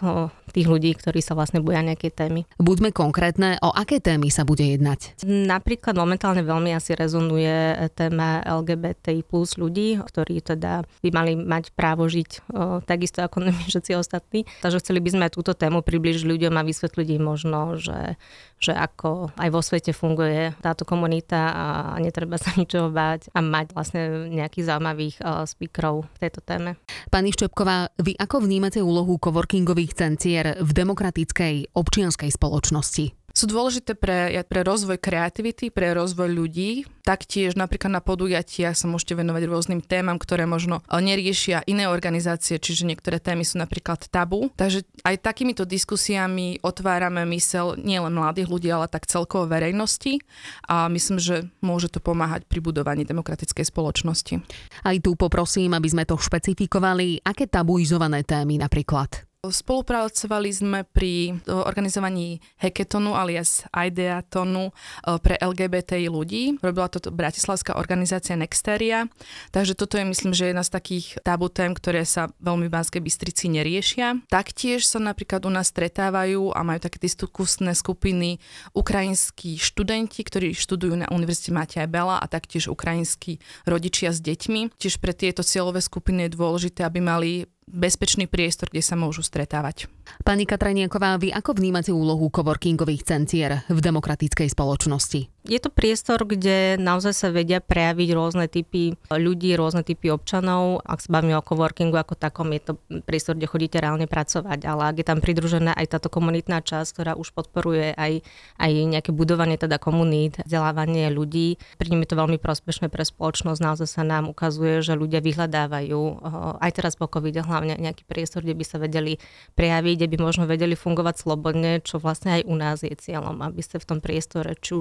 tých 0.54 0.70
ľudí, 0.70 0.94
ktorí 0.94 1.18
sa 1.18 1.34
vlastne 1.34 1.58
boja 1.58 1.82
nejaké 1.82 2.14
témy. 2.14 2.46
Buďme 2.62 2.94
konkrétne, 2.94 3.58
o 3.58 3.74
aké 3.74 3.98
témy 3.98 4.30
sa 4.30 4.46
bude 4.46 4.62
jednať? 4.62 5.18
Napríklad 5.26 5.98
momentálne 5.98 6.46
veľmi 6.46 6.70
asi 6.70 6.94
rezonuje 6.94 7.90
téma 7.98 8.38
LGBTI 8.46 9.26
plus 9.26 9.58
ľudí, 9.58 9.98
ktorí 9.98 10.38
teda 10.46 10.86
by 11.02 11.10
mali 11.10 11.34
mať 11.34 11.74
právo 11.74 12.06
žiť 12.06 12.46
takisto 12.86 13.26
ako 13.26 13.50
my 13.50 13.66
všetci 13.66 13.98
ostatní. 13.98 14.46
Takže 14.62 14.78
chceli 14.78 15.02
by 15.02 15.10
sme 15.10 15.34
túto 15.34 15.58
tému 15.58 15.82
približiť 15.82 16.22
ľuďom 16.22 16.54
a 16.54 16.62
vysvetliť 16.62 17.08
im 17.18 17.24
možno, 17.26 17.74
že, 17.74 18.14
že 18.62 18.70
ako 18.70 19.34
aj 19.34 19.48
vo 19.50 19.58
svete 19.58 19.90
funguje 19.90 20.54
táto 20.62 20.86
komunita 20.86 21.50
a 21.50 21.64
netreba 21.98 22.38
sa 22.38 22.54
ničoho 22.54 22.94
báť 22.94 23.34
a 23.34 23.42
mať 23.42 23.74
vlastne 23.74 24.30
nejakých 24.30 24.70
zaujímavých 24.70 25.16
speakerov 25.24 26.04
v 26.04 26.16
tejto 26.20 26.44
téme. 26.44 26.76
Pani 27.08 27.32
Štepková, 27.32 27.88
vy 27.96 28.12
ako 28.14 28.44
vnímate 28.44 28.84
úlohu 28.84 29.16
coworkingových 29.16 29.96
centier 29.96 30.60
v 30.60 30.70
demokratickej 30.70 31.72
občianskej 31.72 32.30
spoločnosti? 32.30 33.23
Sú 33.44 33.52
dôležité 33.52 33.92
pre, 33.92 34.32
pre 34.48 34.64
rozvoj 34.64 34.96
kreativity, 34.96 35.68
pre 35.68 35.92
rozvoj 35.92 36.32
ľudí. 36.32 36.88
Taktiež 37.04 37.60
napríklad 37.60 37.92
na 37.92 38.00
podujatiach 38.00 38.72
sa 38.72 38.88
môžete 38.88 39.20
venovať 39.20 39.44
rôznym 39.44 39.84
témam, 39.84 40.16
ktoré 40.16 40.48
možno 40.48 40.80
eh, 40.88 41.04
neriešia 41.04 41.60
iné 41.68 41.84
organizácie, 41.84 42.56
čiže 42.56 42.88
niektoré 42.88 43.20
témy 43.20 43.44
sú 43.44 43.60
napríklad 43.60 44.08
tabu. 44.08 44.48
Takže 44.56 44.88
aj 45.04 45.20
takýmito 45.20 45.68
diskusiami 45.68 46.64
otvárame 46.64 47.28
mysel 47.36 47.76
nielen 47.76 48.16
mladých 48.16 48.48
ľudí, 48.48 48.72
ale 48.72 48.88
tak 48.88 49.04
celkovo 49.04 49.44
verejnosti 49.44 50.24
a 50.64 50.88
myslím, 50.88 51.20
že 51.20 51.44
môže 51.60 51.92
to 51.92 52.00
pomáhať 52.00 52.48
pri 52.48 52.64
budovaní 52.64 53.04
demokratickej 53.04 53.68
spoločnosti. 53.68 54.40
Aj 54.88 54.96
tu 55.04 55.12
poprosím, 55.20 55.76
aby 55.76 55.92
sme 55.92 56.08
to 56.08 56.16
špecifikovali, 56.16 57.20
aké 57.20 57.44
tabuizované 57.44 58.24
témy 58.24 58.56
napríklad. 58.56 59.33
Spolupracovali 59.50 60.50
sme 60.52 60.80
pri 60.88 61.36
organizovaní 61.48 62.40
hackathonu 62.60 63.12
alias 63.12 63.68
Ideatonu 63.68 64.70
e, 64.70 64.72
pre 65.20 65.36
LGBTI 65.36 66.08
ľudí. 66.08 66.56
Robila 66.64 66.88
to 66.88 67.00
bratislavská 67.12 67.76
organizácia 67.76 68.38
Nexteria. 68.38 69.10
Takže 69.52 69.76
toto 69.76 70.00
je 70.00 70.04
myslím, 70.08 70.32
že 70.32 70.52
jedna 70.52 70.64
z 70.64 70.72
takých 70.72 71.06
tabu 71.20 71.52
tém, 71.52 71.76
ktoré 71.76 72.08
sa 72.08 72.32
veľmi 72.40 72.68
v 72.68 72.74
Banskej 72.74 73.02
Bystrici 73.04 73.52
neriešia. 73.52 74.24
Taktiež 74.32 74.88
sa 74.88 75.02
napríklad 75.02 75.44
u 75.44 75.50
nás 75.52 75.68
stretávajú 75.68 76.54
a 76.56 76.60
majú 76.64 76.80
také 76.80 77.02
diskusné 77.02 77.76
skupiny 77.76 78.40
ukrajinskí 78.72 79.60
študenti, 79.60 80.20
ktorí 80.24 80.56
študujú 80.56 80.94
na 80.94 81.06
Univerzite 81.12 81.52
Mateja 81.52 81.88
Bela 81.90 82.20
a 82.20 82.26
taktiež 82.30 82.72
ukrajinskí 82.72 83.42
rodičia 83.68 84.12
s 84.14 84.20
deťmi. 84.24 84.76
Tiež 84.78 85.00
pre 85.00 85.12
tieto 85.12 85.44
cieľové 85.44 85.84
skupiny 85.84 86.28
je 86.28 86.36
dôležité, 86.36 86.86
aby 86.86 87.00
mali 87.04 87.32
bezpečný 87.68 88.28
priestor, 88.28 88.70
kde 88.70 88.82
sa 88.84 88.94
môžu 88.94 89.24
stretávať. 89.24 89.88
Pani 90.24 90.44
Katraniaková, 90.48 91.16
vy 91.20 91.32
ako 91.32 91.56
vnímate 91.58 91.92
úlohu 91.92 92.32
coworkingových 92.32 93.02
centier 93.04 93.64
v 93.68 93.78
demokratickej 93.80 94.48
spoločnosti? 94.52 95.32
Je 95.44 95.60
to 95.60 95.68
priestor, 95.68 96.24
kde 96.24 96.80
naozaj 96.80 97.12
sa 97.12 97.28
vedia 97.28 97.60
prejaviť 97.60 98.08
rôzne 98.16 98.48
typy 98.48 98.96
ľudí, 99.12 99.52
rôzne 99.52 99.84
typy 99.84 100.08
občanov. 100.08 100.80
Ak 100.88 101.04
sa 101.04 101.12
bavíme 101.12 101.36
o 101.36 101.44
coworkingu 101.44 102.00
ako 102.00 102.16
takom, 102.16 102.48
je 102.56 102.72
to 102.72 102.72
priestor, 103.04 103.36
kde 103.36 103.52
chodíte 103.52 103.76
reálne 103.76 104.08
pracovať, 104.08 104.64
ale 104.64 104.88
ak 104.88 104.96
je 105.04 105.06
tam 105.06 105.20
pridružená 105.20 105.76
aj 105.76 106.00
táto 106.00 106.08
komunitná 106.08 106.64
časť, 106.64 106.88
ktorá 106.96 107.12
už 107.20 107.36
podporuje 107.36 107.92
aj, 107.92 108.24
aj 108.56 108.72
nejaké 108.88 109.12
budovanie 109.12 109.60
teda 109.60 109.76
komunít, 109.76 110.40
vzdelávanie 110.48 111.12
ľudí, 111.12 111.60
pri 111.76 111.92
nim 111.92 112.00
je 112.00 112.16
to 112.16 112.20
veľmi 112.24 112.40
prospešné 112.40 112.88
pre 112.88 113.04
spoločnosť. 113.04 113.60
Naozaj 113.60 113.88
sa 114.00 114.00
nám 114.00 114.32
ukazuje, 114.32 114.80
že 114.80 114.96
ľudia 114.96 115.20
vyhľadávajú 115.20 116.24
aj 116.56 116.70
teraz 116.72 116.96
po 116.96 117.04
covid 117.04 117.44
hlavne 117.44 117.76
nejaký 117.76 118.08
priestor, 118.08 118.40
kde 118.48 118.56
by 118.56 118.64
sa 118.64 118.80
vedeli 118.80 119.20
prejaviť, 119.60 119.93
kde 119.96 120.10
by 120.12 120.16
možno 120.20 120.44
vedeli 120.44 120.76
fungovať 120.76 121.14
slobodne, 121.24 121.80
čo 121.80 121.98
vlastne 121.98 122.40
aj 122.40 122.42
u 122.46 122.54
nás 122.54 122.82
je 122.84 122.92
cieľom, 122.92 123.40
aby 123.40 123.62
ste 123.64 123.80
v 123.80 123.88
tom 123.88 123.98
priestore, 124.04 124.54
či 124.60 124.74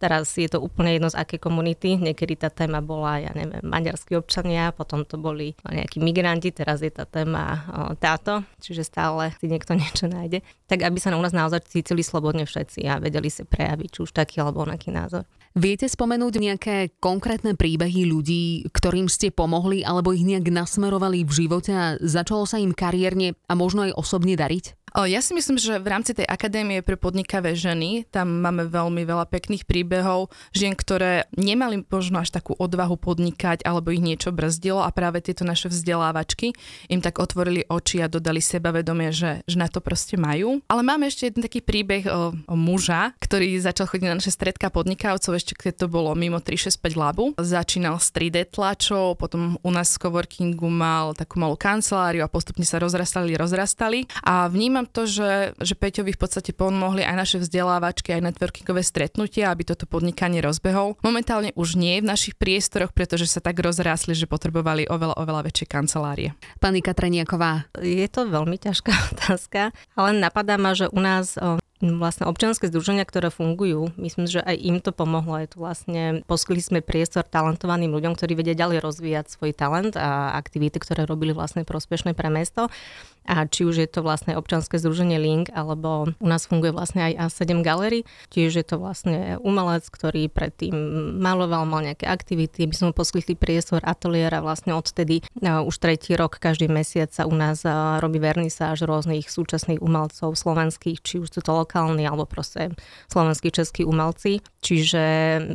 Teraz 0.00 0.32
je 0.34 0.48
to 0.48 0.58
úplne 0.58 0.96
jedno 0.96 1.12
z 1.12 1.20
aké 1.20 1.36
komunity. 1.36 2.00
Niekedy 2.00 2.40
tá 2.40 2.48
téma 2.48 2.80
bola, 2.80 3.20
ja 3.20 3.32
neviem, 3.36 3.60
maďarskí 3.62 4.16
občania, 4.16 4.72
potom 4.72 5.04
to 5.04 5.20
boli 5.20 5.52
nejakí 5.62 6.00
migranti, 6.00 6.50
teraz 6.50 6.80
je 6.80 6.88
tá 6.88 7.04
téma 7.04 7.68
táto, 8.00 8.42
čiže 8.58 8.88
stále 8.88 9.36
si 9.36 9.46
niekto 9.46 9.76
niečo 9.80 10.08
nájde. 10.08 10.40
Tak 10.66 10.82
aby 10.82 10.98
sa 10.98 11.12
u 11.12 11.22
nás 11.22 11.36
naozaj 11.36 11.68
cítili 11.68 12.00
slobodne 12.00 12.48
všetci 12.48 12.88
a 12.88 12.98
vedeli 12.98 13.28
si 13.28 13.44
prejaviť 13.44 13.88
či 13.92 13.98
už 14.02 14.10
taký 14.16 14.40
alebo 14.40 14.64
onaký 14.64 14.88
názor. 14.90 15.28
Viete 15.56 15.88
spomenúť 15.88 16.34
nejaké 16.36 16.76
konkrétne 17.00 17.56
príbehy 17.56 18.04
ľudí, 18.04 18.68
ktorým 18.76 19.08
ste 19.08 19.32
pomohli 19.32 19.80
alebo 19.80 20.12
ich 20.12 20.20
nejak 20.20 20.52
nasmerovali 20.52 21.24
v 21.24 21.32
živote 21.32 21.72
a 21.72 21.96
začalo 21.96 22.44
sa 22.44 22.60
im 22.60 22.76
kariérne 22.76 23.32
a 23.48 23.56
možno 23.56 23.88
aj 23.88 23.96
osobne 23.96 24.36
горить. 24.46 24.75
Ja 24.94 25.20
si 25.20 25.34
myslím, 25.34 25.60
že 25.60 25.82
v 25.82 25.92
rámci 25.92 26.16
tej 26.16 26.24
akadémie 26.24 26.80
pre 26.80 26.96
podnikavé 26.96 27.52
ženy 27.52 28.08
tam 28.08 28.40
máme 28.40 28.64
veľmi 28.70 29.04
veľa 29.04 29.28
pekných 29.28 29.68
príbehov 29.68 30.32
žien, 30.56 30.72
ktoré 30.72 31.28
nemali 31.36 31.84
možno 31.84 32.24
až 32.24 32.32
takú 32.32 32.56
odvahu 32.56 32.96
podnikať 32.96 33.60
alebo 33.68 33.92
ich 33.92 34.00
niečo 34.00 34.32
brzdilo 34.32 34.80
a 34.80 34.88
práve 34.94 35.20
tieto 35.20 35.44
naše 35.44 35.68
vzdelávačky 35.68 36.56
im 36.88 37.04
tak 37.04 37.20
otvorili 37.20 37.68
oči 37.68 38.00
a 38.00 38.08
dodali 38.08 38.40
sebavedomie, 38.40 39.12
že, 39.12 39.44
že 39.44 39.56
na 39.60 39.68
to 39.68 39.84
proste 39.84 40.16
majú. 40.16 40.64
Ale 40.72 40.80
máme 40.80 41.12
ešte 41.12 41.28
jeden 41.28 41.44
taký 41.44 41.60
príbeh 41.60 42.08
o, 42.08 42.32
o 42.32 42.56
muža, 42.56 43.12
ktorý 43.20 43.60
začal 43.60 43.92
chodiť 43.92 44.06
na 44.08 44.16
naše 44.16 44.32
stredka 44.32 44.72
podnikavcov 44.72 45.36
ešte 45.36 45.52
keď 45.58 45.84
to 45.84 45.86
bolo 45.92 46.16
mimo 46.16 46.40
365 46.40 46.96
labu. 46.96 47.24
Začínal 47.36 48.00
s 48.00 48.08
3D 48.16 48.48
tlačou, 48.48 49.12
potom 49.12 49.60
u 49.60 49.70
nás 49.74 49.92
v 49.92 50.08
coworkingu 50.08 50.72
mal 50.72 51.12
takú 51.12 51.36
malú 51.36 51.58
kanceláriu 51.58 52.24
a 52.24 52.32
postupne 52.32 52.64
sa 52.64 52.80
rozrastali, 52.80 53.36
rozrastali 53.36 54.08
a 54.24 54.48
vnímam 54.48 54.85
to, 54.88 55.04
že, 55.04 55.58
že 55.58 55.74
Peťovi 55.74 56.14
v 56.14 56.20
podstate 56.20 56.50
pomohli 56.56 57.02
aj 57.02 57.16
naše 57.16 57.36
vzdelávačky, 57.42 58.14
aj 58.14 58.32
networkingové 58.32 58.80
stretnutia, 58.86 59.52
aby 59.52 59.66
toto 59.66 59.84
podnikanie 59.84 60.40
rozbehol. 60.40 60.96
Momentálne 61.04 61.52
už 61.58 61.76
nie 61.76 61.98
v 62.00 62.08
našich 62.08 62.38
priestoroch, 62.38 62.94
pretože 62.94 63.28
sa 63.28 63.44
tak 63.44 63.58
rozrásli, 63.60 64.16
že 64.16 64.30
potrebovali 64.30 64.88
oveľa, 64.88 65.18
oveľa 65.18 65.42
väčšie 65.52 65.66
kancelárie. 65.68 66.32
Pani 66.62 66.80
Katreniaková. 66.80 67.68
Je 67.82 68.06
to 68.06 68.30
veľmi 68.30 68.56
ťažká 68.56 68.92
otázka, 69.12 69.74
ale 69.98 70.10
napadá 70.16 70.56
ma, 70.56 70.72
že 70.72 70.88
u 70.88 71.00
nás 71.02 71.36
vlastne 71.80 72.24
občianske 72.24 72.72
združenia, 72.72 73.04
ktoré 73.04 73.28
fungujú, 73.28 73.92
myslím, 74.00 74.24
že 74.24 74.40
aj 74.40 74.56
im 74.56 74.78
to 74.80 74.96
pomohlo. 74.96 75.36
Je 75.36 75.48
to 75.52 75.60
vlastne, 75.60 76.24
poskytli 76.24 76.62
sme 76.64 76.80
priestor 76.80 77.28
talentovaným 77.28 77.92
ľuďom, 77.92 78.16
ktorí 78.16 78.32
vedia 78.32 78.56
ďalej 78.56 78.80
rozvíjať 78.80 79.26
svoj 79.28 79.52
talent 79.52 79.92
a 80.00 80.32
aktivity, 80.32 80.80
ktoré 80.80 81.04
robili 81.04 81.36
vlastne 81.36 81.68
prospešné 81.68 82.16
pre 82.16 82.32
mesto. 82.32 82.72
A 83.26 83.44
či 83.50 83.66
už 83.66 83.82
je 83.82 83.88
to 83.90 84.06
vlastne 84.06 84.38
občanské 84.38 84.78
združenie 84.78 85.18
Link, 85.18 85.50
alebo 85.50 86.14
u 86.16 86.28
nás 86.30 86.46
funguje 86.46 86.70
vlastne 86.70 87.10
aj 87.10 87.26
A7 87.26 87.66
Gallery, 87.66 88.06
tiež 88.30 88.54
je 88.54 88.64
to 88.64 88.78
vlastne 88.78 89.36
umelec, 89.42 89.82
ktorý 89.90 90.30
predtým 90.30 90.74
maloval, 91.18 91.66
mal 91.66 91.82
nejaké 91.82 92.06
aktivity, 92.06 92.70
my 92.70 92.74
sme 92.74 92.94
poskytli 92.94 93.34
priestor 93.34 93.82
ateliéra 93.82 94.38
vlastne 94.38 94.72
odtedy 94.78 95.26
už 95.42 95.74
tretí 95.82 96.14
rok, 96.14 96.38
každý 96.38 96.70
mesiac 96.70 97.10
sa 97.10 97.26
u 97.26 97.34
nás 97.34 97.66
robí 97.98 98.22
vernisáž 98.22 98.86
rôznych 98.86 99.26
súčasných 99.26 99.82
umelcov 99.82 100.38
slovenských, 100.38 101.02
či 101.02 101.18
už 101.18 101.34
sú 101.34 101.40
to 101.42 101.50
lokálni 101.50 102.06
alebo 102.06 102.24
proste 102.30 102.72
slovenskí, 103.10 103.50
českí 103.50 103.82
umelci. 103.82 104.38
Čiže 104.62 105.02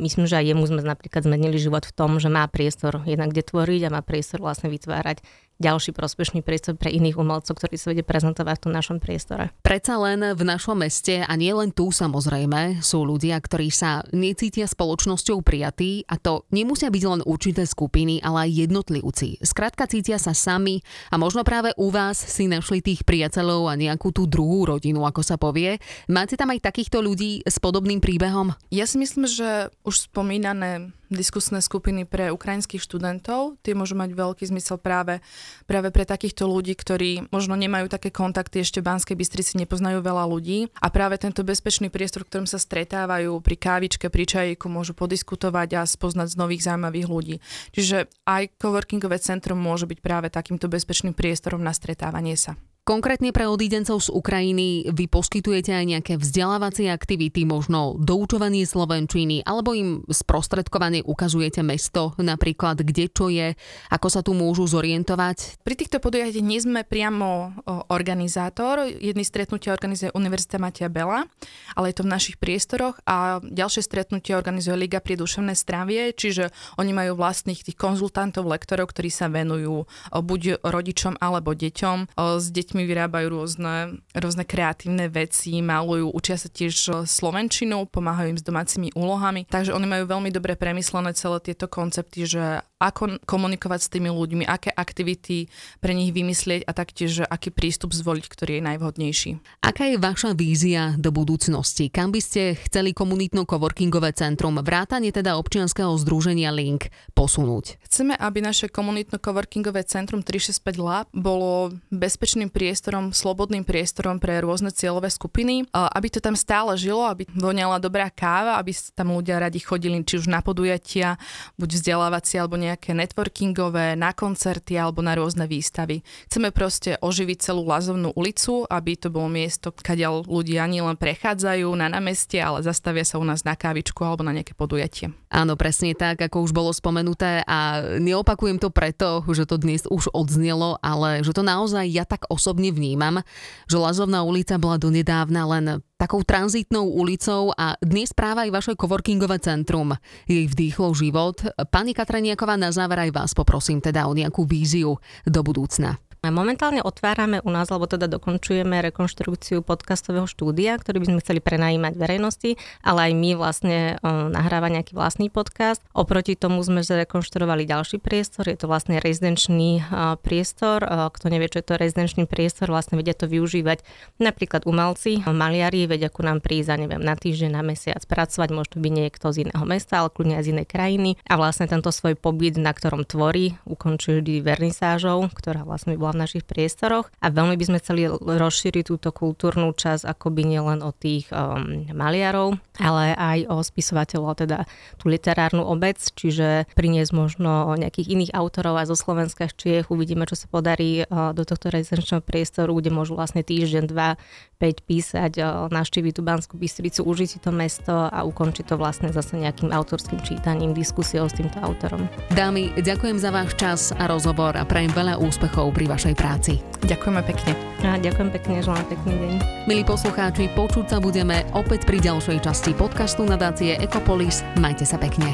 myslím, 0.00 0.28
že 0.28 0.38
aj 0.40 0.46
jemu 0.52 0.64
sme 0.68 0.80
napríklad 0.84 1.24
zmenili 1.24 1.56
život 1.56 1.88
v 1.88 1.94
tom, 1.96 2.20
že 2.20 2.28
má 2.28 2.44
priestor 2.48 3.00
jednak 3.08 3.32
kde 3.32 3.44
tvoriť 3.44 3.80
a 3.88 3.94
má 3.94 4.00
priestor 4.04 4.44
vlastne 4.44 4.68
vytvárať 4.68 5.24
ďalší 5.62 5.94
prospešný 5.94 6.42
priestor 6.42 6.74
pre 6.74 6.90
iných 6.90 7.14
umelcov, 7.14 7.54
ktorí 7.54 7.78
sa 7.78 7.94
vedia 7.94 8.02
prezentovať 8.02 8.54
v 8.58 8.64
tom 8.66 8.74
našom 8.74 8.98
priestore. 8.98 9.54
Predsa 9.62 9.94
len 10.02 10.34
v 10.34 10.42
našom 10.42 10.82
meste 10.82 11.22
a 11.22 11.32
nie 11.38 11.54
len 11.54 11.70
tu 11.70 11.94
samozrejme 11.94 12.82
sú 12.82 13.06
ľudia, 13.06 13.38
ktorí 13.38 13.70
sa 13.70 14.02
necítia 14.10 14.66
spoločnosťou 14.66 15.38
prijatí 15.46 16.02
a 16.10 16.18
to 16.18 16.42
nemusia 16.50 16.90
byť 16.90 17.04
len 17.06 17.22
určité 17.22 17.62
skupiny, 17.62 18.18
ale 18.18 18.50
aj 18.50 18.66
jednotlivci. 18.66 19.38
Skrátka 19.46 19.86
cítia 19.86 20.18
sa 20.18 20.34
sami 20.34 20.82
a 21.08 21.16
možno 21.16 21.46
práve 21.46 21.70
u 21.78 21.94
vás 21.94 22.18
si 22.18 22.50
našli 22.50 22.82
tých 22.82 23.06
priateľov 23.06 23.70
a 23.70 23.78
nejakú 23.78 24.10
tú 24.10 24.26
druhú 24.26 24.66
rodinu, 24.66 25.06
ako 25.06 25.22
sa 25.22 25.38
povie. 25.38 25.78
Máte 26.10 26.34
tam 26.34 26.50
aj 26.50 26.64
takýchto 26.66 26.98
ľudí 26.98 27.46
s 27.46 27.62
podobným 27.62 28.02
príbehom? 28.02 28.56
Ja 28.74 28.88
si 28.88 28.98
myslím, 28.98 29.30
že 29.30 29.70
už 29.86 30.10
spomínané 30.10 30.90
diskusné 31.14 31.62
skupiny 31.62 32.08
pre 32.08 32.32
ukrajinských 32.32 32.82
študentov. 32.82 33.60
Tie 33.60 33.76
môžu 33.76 33.94
mať 33.94 34.16
veľký 34.16 34.44
zmysel 34.48 34.80
práve, 34.80 35.20
práve 35.68 35.92
pre 35.92 36.08
takýchto 36.08 36.48
ľudí, 36.48 36.72
ktorí 36.74 37.28
možno 37.30 37.54
nemajú 37.54 37.92
také 37.92 38.08
kontakty, 38.08 38.64
ešte 38.64 38.80
v 38.80 38.88
Banskej 38.90 39.16
Bystrici 39.16 39.60
nepoznajú 39.60 40.00
veľa 40.00 40.24
ľudí. 40.26 40.72
A 40.80 40.88
práve 40.88 41.20
tento 41.20 41.44
bezpečný 41.44 41.92
priestor, 41.92 42.24
v 42.24 42.32
ktorom 42.32 42.48
sa 42.48 42.56
stretávajú 42.56 43.38
pri 43.44 43.56
kávičke, 43.60 44.08
pri 44.08 44.24
čajíku, 44.24 44.72
môžu 44.72 44.96
podiskutovať 44.96 45.68
a 45.78 45.82
spoznať 45.84 46.32
z 46.32 46.38
nových 46.40 46.64
zaujímavých 46.64 47.06
ľudí. 47.06 47.36
Čiže 47.76 48.08
aj 48.24 48.56
coworkingové 48.56 49.20
centrum 49.20 49.60
môže 49.60 49.84
byť 49.84 49.98
práve 50.00 50.32
takýmto 50.32 50.72
bezpečným 50.72 51.12
priestorom 51.12 51.60
na 51.60 51.76
stretávanie 51.76 52.40
sa. 52.40 52.56
Konkrétne 52.82 53.30
pre 53.30 53.46
odídencov 53.46 54.02
z 54.02 54.10
Ukrajiny 54.10 54.90
vy 54.90 55.06
poskytujete 55.06 55.70
aj 55.70 55.86
nejaké 55.86 56.14
vzdelávacie 56.18 56.90
aktivity, 56.90 57.46
možno 57.46 57.94
doučovanie 57.94 58.66
slovenčiny, 58.66 59.46
alebo 59.46 59.70
im 59.70 60.02
sprostredkovanie 60.10 61.06
ukazujete 61.06 61.62
mesto, 61.62 62.10
napríklad 62.18 62.82
kde 62.82 63.06
čo 63.06 63.30
je, 63.30 63.54
ako 63.86 64.08
sa 64.10 64.26
tu 64.26 64.34
môžu 64.34 64.66
zorientovať? 64.66 65.62
Pri 65.62 65.78
týchto 65.78 66.02
podujatiach 66.02 66.42
nie 66.42 66.58
sme 66.58 66.82
priamo 66.82 67.54
organizátor. 67.86 68.90
Jedný 68.90 69.22
stretnutie 69.22 69.70
organizuje 69.70 70.10
Univerzita 70.10 70.58
Matia 70.58 70.90
Bela, 70.90 71.30
ale 71.78 71.94
je 71.94 72.02
to 72.02 72.02
v 72.02 72.10
našich 72.18 72.36
priestoroch 72.42 72.98
a 73.06 73.38
ďalšie 73.46 73.86
stretnutie 73.86 74.34
organizuje 74.34 74.74
Liga 74.74 74.98
pri 74.98 75.22
duševné 75.22 75.54
zdravie, 75.54 76.10
čiže 76.18 76.50
oni 76.82 76.90
majú 76.90 77.14
vlastných 77.14 77.62
tých 77.62 77.78
konzultantov, 77.78 78.42
lektorov, 78.50 78.90
ktorí 78.90 79.06
sa 79.06 79.30
venujú 79.30 79.86
buď 80.10 80.66
rodičom 80.66 81.22
alebo 81.22 81.54
deťom 81.54 82.18
s 82.18 82.46
deťmi 82.50 82.70
deťmi 82.72 82.88
vyrábajú 82.88 83.28
rôzne, 83.28 84.00
rôzne 84.16 84.48
kreatívne 84.48 85.12
veci, 85.12 85.60
malujú, 85.60 86.08
učia 86.16 86.40
sa 86.40 86.48
tiež 86.48 87.04
slovenčinu, 87.04 87.84
pomáhajú 87.84 88.32
im 88.32 88.40
s 88.40 88.48
domácimi 88.48 88.88
úlohami. 88.96 89.44
Takže 89.44 89.76
oni 89.76 89.84
majú 89.84 90.08
veľmi 90.08 90.32
dobre 90.32 90.56
premyslené 90.56 91.12
celé 91.12 91.36
tieto 91.44 91.68
koncepty, 91.68 92.24
že 92.24 92.64
ako 92.80 93.22
komunikovať 93.28 93.80
s 93.84 93.92
tými 93.92 94.10
ľuďmi, 94.10 94.42
aké 94.48 94.72
aktivity 94.72 95.46
pre 95.78 95.94
nich 95.94 96.10
vymyslieť 96.10 96.66
a 96.66 96.72
taktiež 96.74 97.28
aký 97.28 97.54
prístup 97.54 97.94
zvoliť, 97.94 98.24
ktorý 98.26 98.58
je 98.58 98.62
najvhodnejší. 98.72 99.30
Aká 99.62 99.86
je 99.86 100.02
vaša 100.02 100.34
vízia 100.34 100.96
do 100.98 101.14
budúcnosti? 101.14 101.92
Kam 101.92 102.10
by 102.10 102.18
ste 102.18 102.58
chceli 102.66 102.90
komunitno-coworkingové 102.90 104.16
centrum, 104.16 104.58
vrátanie 104.58 105.14
teda 105.14 105.38
občianskeho 105.38 105.94
združenia 106.00 106.50
Link, 106.50 106.90
posunúť? 107.14 107.78
Chceme, 107.86 108.18
aby 108.18 108.42
naše 108.42 108.66
komunitno-coworkingové 108.66 109.86
centrum 109.86 110.26
365 110.26 110.82
Lab 110.82 111.06
bolo 111.14 111.70
bezpečným 111.94 112.50
priestorom, 112.62 113.10
slobodným 113.10 113.66
priestorom 113.66 114.22
pre 114.22 114.38
rôzne 114.38 114.70
cieľové 114.70 115.10
skupiny, 115.10 115.66
aby 115.74 116.06
to 116.06 116.22
tam 116.22 116.38
stále 116.38 116.78
žilo, 116.78 117.02
aby 117.10 117.26
voňala 117.34 117.82
dobrá 117.82 118.06
káva, 118.06 118.62
aby 118.62 118.70
tam 118.94 119.10
ľudia 119.18 119.42
radi 119.42 119.58
chodili 119.58 119.98
či 120.06 120.22
už 120.22 120.30
na 120.30 120.38
podujatia, 120.46 121.18
buď 121.58 121.68
vzdelávacie 121.74 122.38
alebo 122.38 122.54
nejaké 122.54 122.94
networkingové, 122.94 123.98
na 123.98 124.14
koncerty 124.14 124.78
alebo 124.78 125.02
na 125.02 125.18
rôzne 125.18 125.50
výstavy. 125.50 126.06
Chceme 126.30 126.54
proste 126.54 126.94
oživiť 127.02 127.50
celú 127.50 127.66
Lazovnú 127.66 128.14
ulicu, 128.14 128.62
aby 128.70 128.94
to 128.94 129.10
bolo 129.10 129.26
miesto, 129.26 129.74
kadiaľ 129.74 130.22
ľudia 130.22 130.62
nielen 130.70 130.94
prechádzajú 130.94 131.66
na 131.74 131.90
námestie, 131.90 132.38
ale 132.38 132.62
zastavia 132.62 133.02
sa 133.02 133.18
u 133.18 133.26
nás 133.26 133.42
na 133.42 133.58
kávičku 133.58 134.06
alebo 134.06 134.22
na 134.22 134.30
nejaké 134.30 134.54
podujatie. 134.54 135.10
Áno, 135.32 135.56
presne 135.56 135.96
tak, 135.96 136.20
ako 136.20 136.44
už 136.44 136.52
bolo 136.52 136.76
spomenuté 136.76 137.40
a 137.48 137.80
neopakujem 137.96 138.60
to 138.60 138.68
preto, 138.68 139.24
že 139.32 139.48
to 139.48 139.56
dnes 139.56 139.88
už 139.88 140.12
odznelo, 140.12 140.76
ale 140.84 141.24
že 141.24 141.32
to 141.32 141.40
naozaj 141.40 141.88
ja 141.88 142.04
tak 142.04 142.28
osobne 142.28 142.51
vnímam, 142.52 143.24
že 143.64 143.80
Lazovná 143.80 144.20
ulica 144.20 144.60
bola 144.60 144.76
donedávna 144.76 145.48
len 145.48 145.64
takou 145.96 146.20
tranzitnou 146.26 146.92
ulicou 146.92 147.54
a 147.56 147.78
dnes 147.80 148.10
práve 148.12 148.44
aj 148.44 148.50
vaše 148.50 148.72
coworkingové 148.76 149.38
centrum 149.38 149.96
jej 150.26 150.44
vdýchlo 150.50 150.92
život. 150.92 151.40
Pani 151.72 151.96
Katraniaková, 151.96 152.58
na 152.58 152.74
záver 152.74 153.08
aj 153.08 153.14
vás 153.14 153.30
poprosím 153.32 153.78
teda 153.78 154.04
o 154.04 154.12
nejakú 154.12 154.42
víziu 154.44 154.98
do 155.24 155.40
budúcna. 155.40 155.96
Momentálne 156.22 156.86
otvárame 156.86 157.42
u 157.42 157.50
nás, 157.50 157.66
alebo 157.74 157.90
teda 157.90 158.06
dokončujeme 158.06 158.78
rekonštrukciu 158.78 159.58
podcastového 159.66 160.30
štúdia, 160.30 160.78
ktorý 160.78 161.02
by 161.02 161.06
sme 161.10 161.18
chceli 161.18 161.40
prenajímať 161.42 161.98
verejnosti, 161.98 162.54
ale 162.78 163.10
aj 163.10 163.12
my 163.18 163.30
vlastne 163.34 163.98
nahrávať 164.06 164.70
nejaký 164.70 164.92
vlastný 164.94 165.34
podcast. 165.34 165.82
Oproti 165.90 166.38
tomu 166.38 166.62
sme 166.62 166.86
zrekonštruovali 166.86 167.66
ďalší 167.66 167.98
priestor, 167.98 168.46
je 168.46 168.54
to 168.54 168.70
vlastne 168.70 169.02
rezidenčný 169.02 169.82
priestor. 170.22 170.86
Kto 171.10 171.26
nevie, 171.26 171.50
čo 171.50 171.58
je 171.58 171.66
to 171.66 171.74
rezidenčný 171.74 172.30
priestor, 172.30 172.70
vlastne 172.70 173.02
vedia 173.02 173.18
to 173.18 173.26
využívať 173.26 173.82
napríklad 174.22 174.62
umelci, 174.62 175.26
maliari, 175.26 175.90
vedia 175.90 176.06
ku 176.06 176.22
nám 176.22 176.38
prísť, 176.38 176.86
neviem, 176.86 177.02
na 177.02 177.18
týždeň, 177.18 177.50
na 177.50 177.66
mesiac 177.66 177.98
pracovať, 178.06 178.48
môže 178.54 178.70
to 178.70 178.78
byť 178.78 178.92
niekto 178.94 179.26
z 179.34 179.50
iného 179.50 179.64
mesta, 179.66 180.06
ale 180.06 180.14
kľudne 180.14 180.38
aj 180.38 180.46
z 180.46 180.50
inej 180.54 180.66
krajiny. 180.70 181.10
A 181.26 181.34
vlastne 181.34 181.66
tento 181.66 181.90
svoj 181.90 182.14
pobyt, 182.14 182.62
na 182.62 182.70
ktorom 182.70 183.02
tvorí, 183.02 183.58
ukončuje 183.66 184.22
vždy 184.22 184.34
vernisážou, 184.38 185.26
ktorá 185.34 185.66
vlastne 185.66 185.98
bola 185.98 186.11
v 186.12 186.20
našich 186.22 186.44
priestoroch 186.44 187.08
a 187.18 187.26
veľmi 187.32 187.56
by 187.56 187.64
sme 187.64 187.78
chceli 187.80 188.06
rozšíriť 188.12 188.84
túto 188.86 189.10
kultúrnu 189.10 189.72
časť 189.72 190.04
akoby 190.04 190.44
nielen 190.44 190.84
o 190.84 190.92
tých 190.92 191.32
um, 191.32 191.88
maliarov, 191.90 192.60
ale 192.76 193.16
aj 193.16 193.38
o 193.48 193.56
spisovateľov, 193.62 194.44
teda 194.44 194.68
tú 195.00 195.08
literárnu 195.08 195.64
obec, 195.64 195.96
čiže 195.96 196.66
priniesť 196.74 197.12
možno 197.14 197.72
nejakých 197.78 198.10
iných 198.10 198.32
autorov 198.34 198.76
aj 198.82 198.90
zo 198.90 198.96
Slovenska, 198.98 199.48
Čiech, 199.52 199.94
uvidíme, 199.94 200.26
čo 200.26 200.34
sa 200.34 200.50
podarí 200.50 201.06
uh, 201.06 201.30
do 201.30 201.46
tohto 201.46 201.70
rezidenčného 201.70 202.24
priestoru, 202.24 202.74
kde 202.74 202.90
môžu 202.90 203.14
vlastne 203.14 203.46
týždeň, 203.46 203.84
dva, 203.86 204.18
5 204.58 204.88
písať, 204.88 205.32
uh, 205.38 205.70
navštíviť 205.70 206.12
tú 206.18 206.22
Banskú 206.26 206.54
Bystricu, 206.58 207.06
užiť 207.06 207.28
si 207.28 207.38
to 207.38 207.54
mesto 207.54 207.94
a 207.94 208.26
ukončiť 208.26 208.66
to 208.66 208.74
vlastne 208.74 209.14
zase 209.14 209.38
nejakým 209.38 209.70
autorským 209.70 210.18
čítaním, 210.26 210.74
diskusiou 210.74 211.30
s 211.30 211.38
týmto 211.38 211.62
autorom. 211.62 212.10
Dámy, 212.34 212.74
ďakujem 212.74 213.22
za 213.22 213.30
váš 213.30 213.54
čas 213.54 213.94
a 213.94 214.10
rozhovor 214.10 214.58
a 214.58 214.66
prajem 214.66 214.90
veľa 214.90 215.22
úspechov 215.22 215.70
pri 215.70 215.86
vašom 215.86 216.01
vašej 216.02 216.18
práci. 216.18 216.52
Ďakujeme 216.82 217.22
pekne. 217.22 217.54
A 217.86 217.94
ďakujem 217.94 218.34
pekne, 218.34 218.58
želám 218.58 218.82
pekný 218.90 219.14
deň. 219.14 219.34
Milí 219.70 219.86
poslucháči, 219.86 220.50
počuť 220.50 220.90
sa 220.90 220.98
budeme 220.98 221.46
opäť 221.54 221.86
pri 221.86 222.02
ďalšej 222.02 222.42
časti 222.42 222.74
podcastu 222.74 223.22
nadácie 223.22 223.78
Ekopolis. 223.78 224.42
Majte 224.58 224.82
sa 224.82 224.98
pekne. 224.98 225.30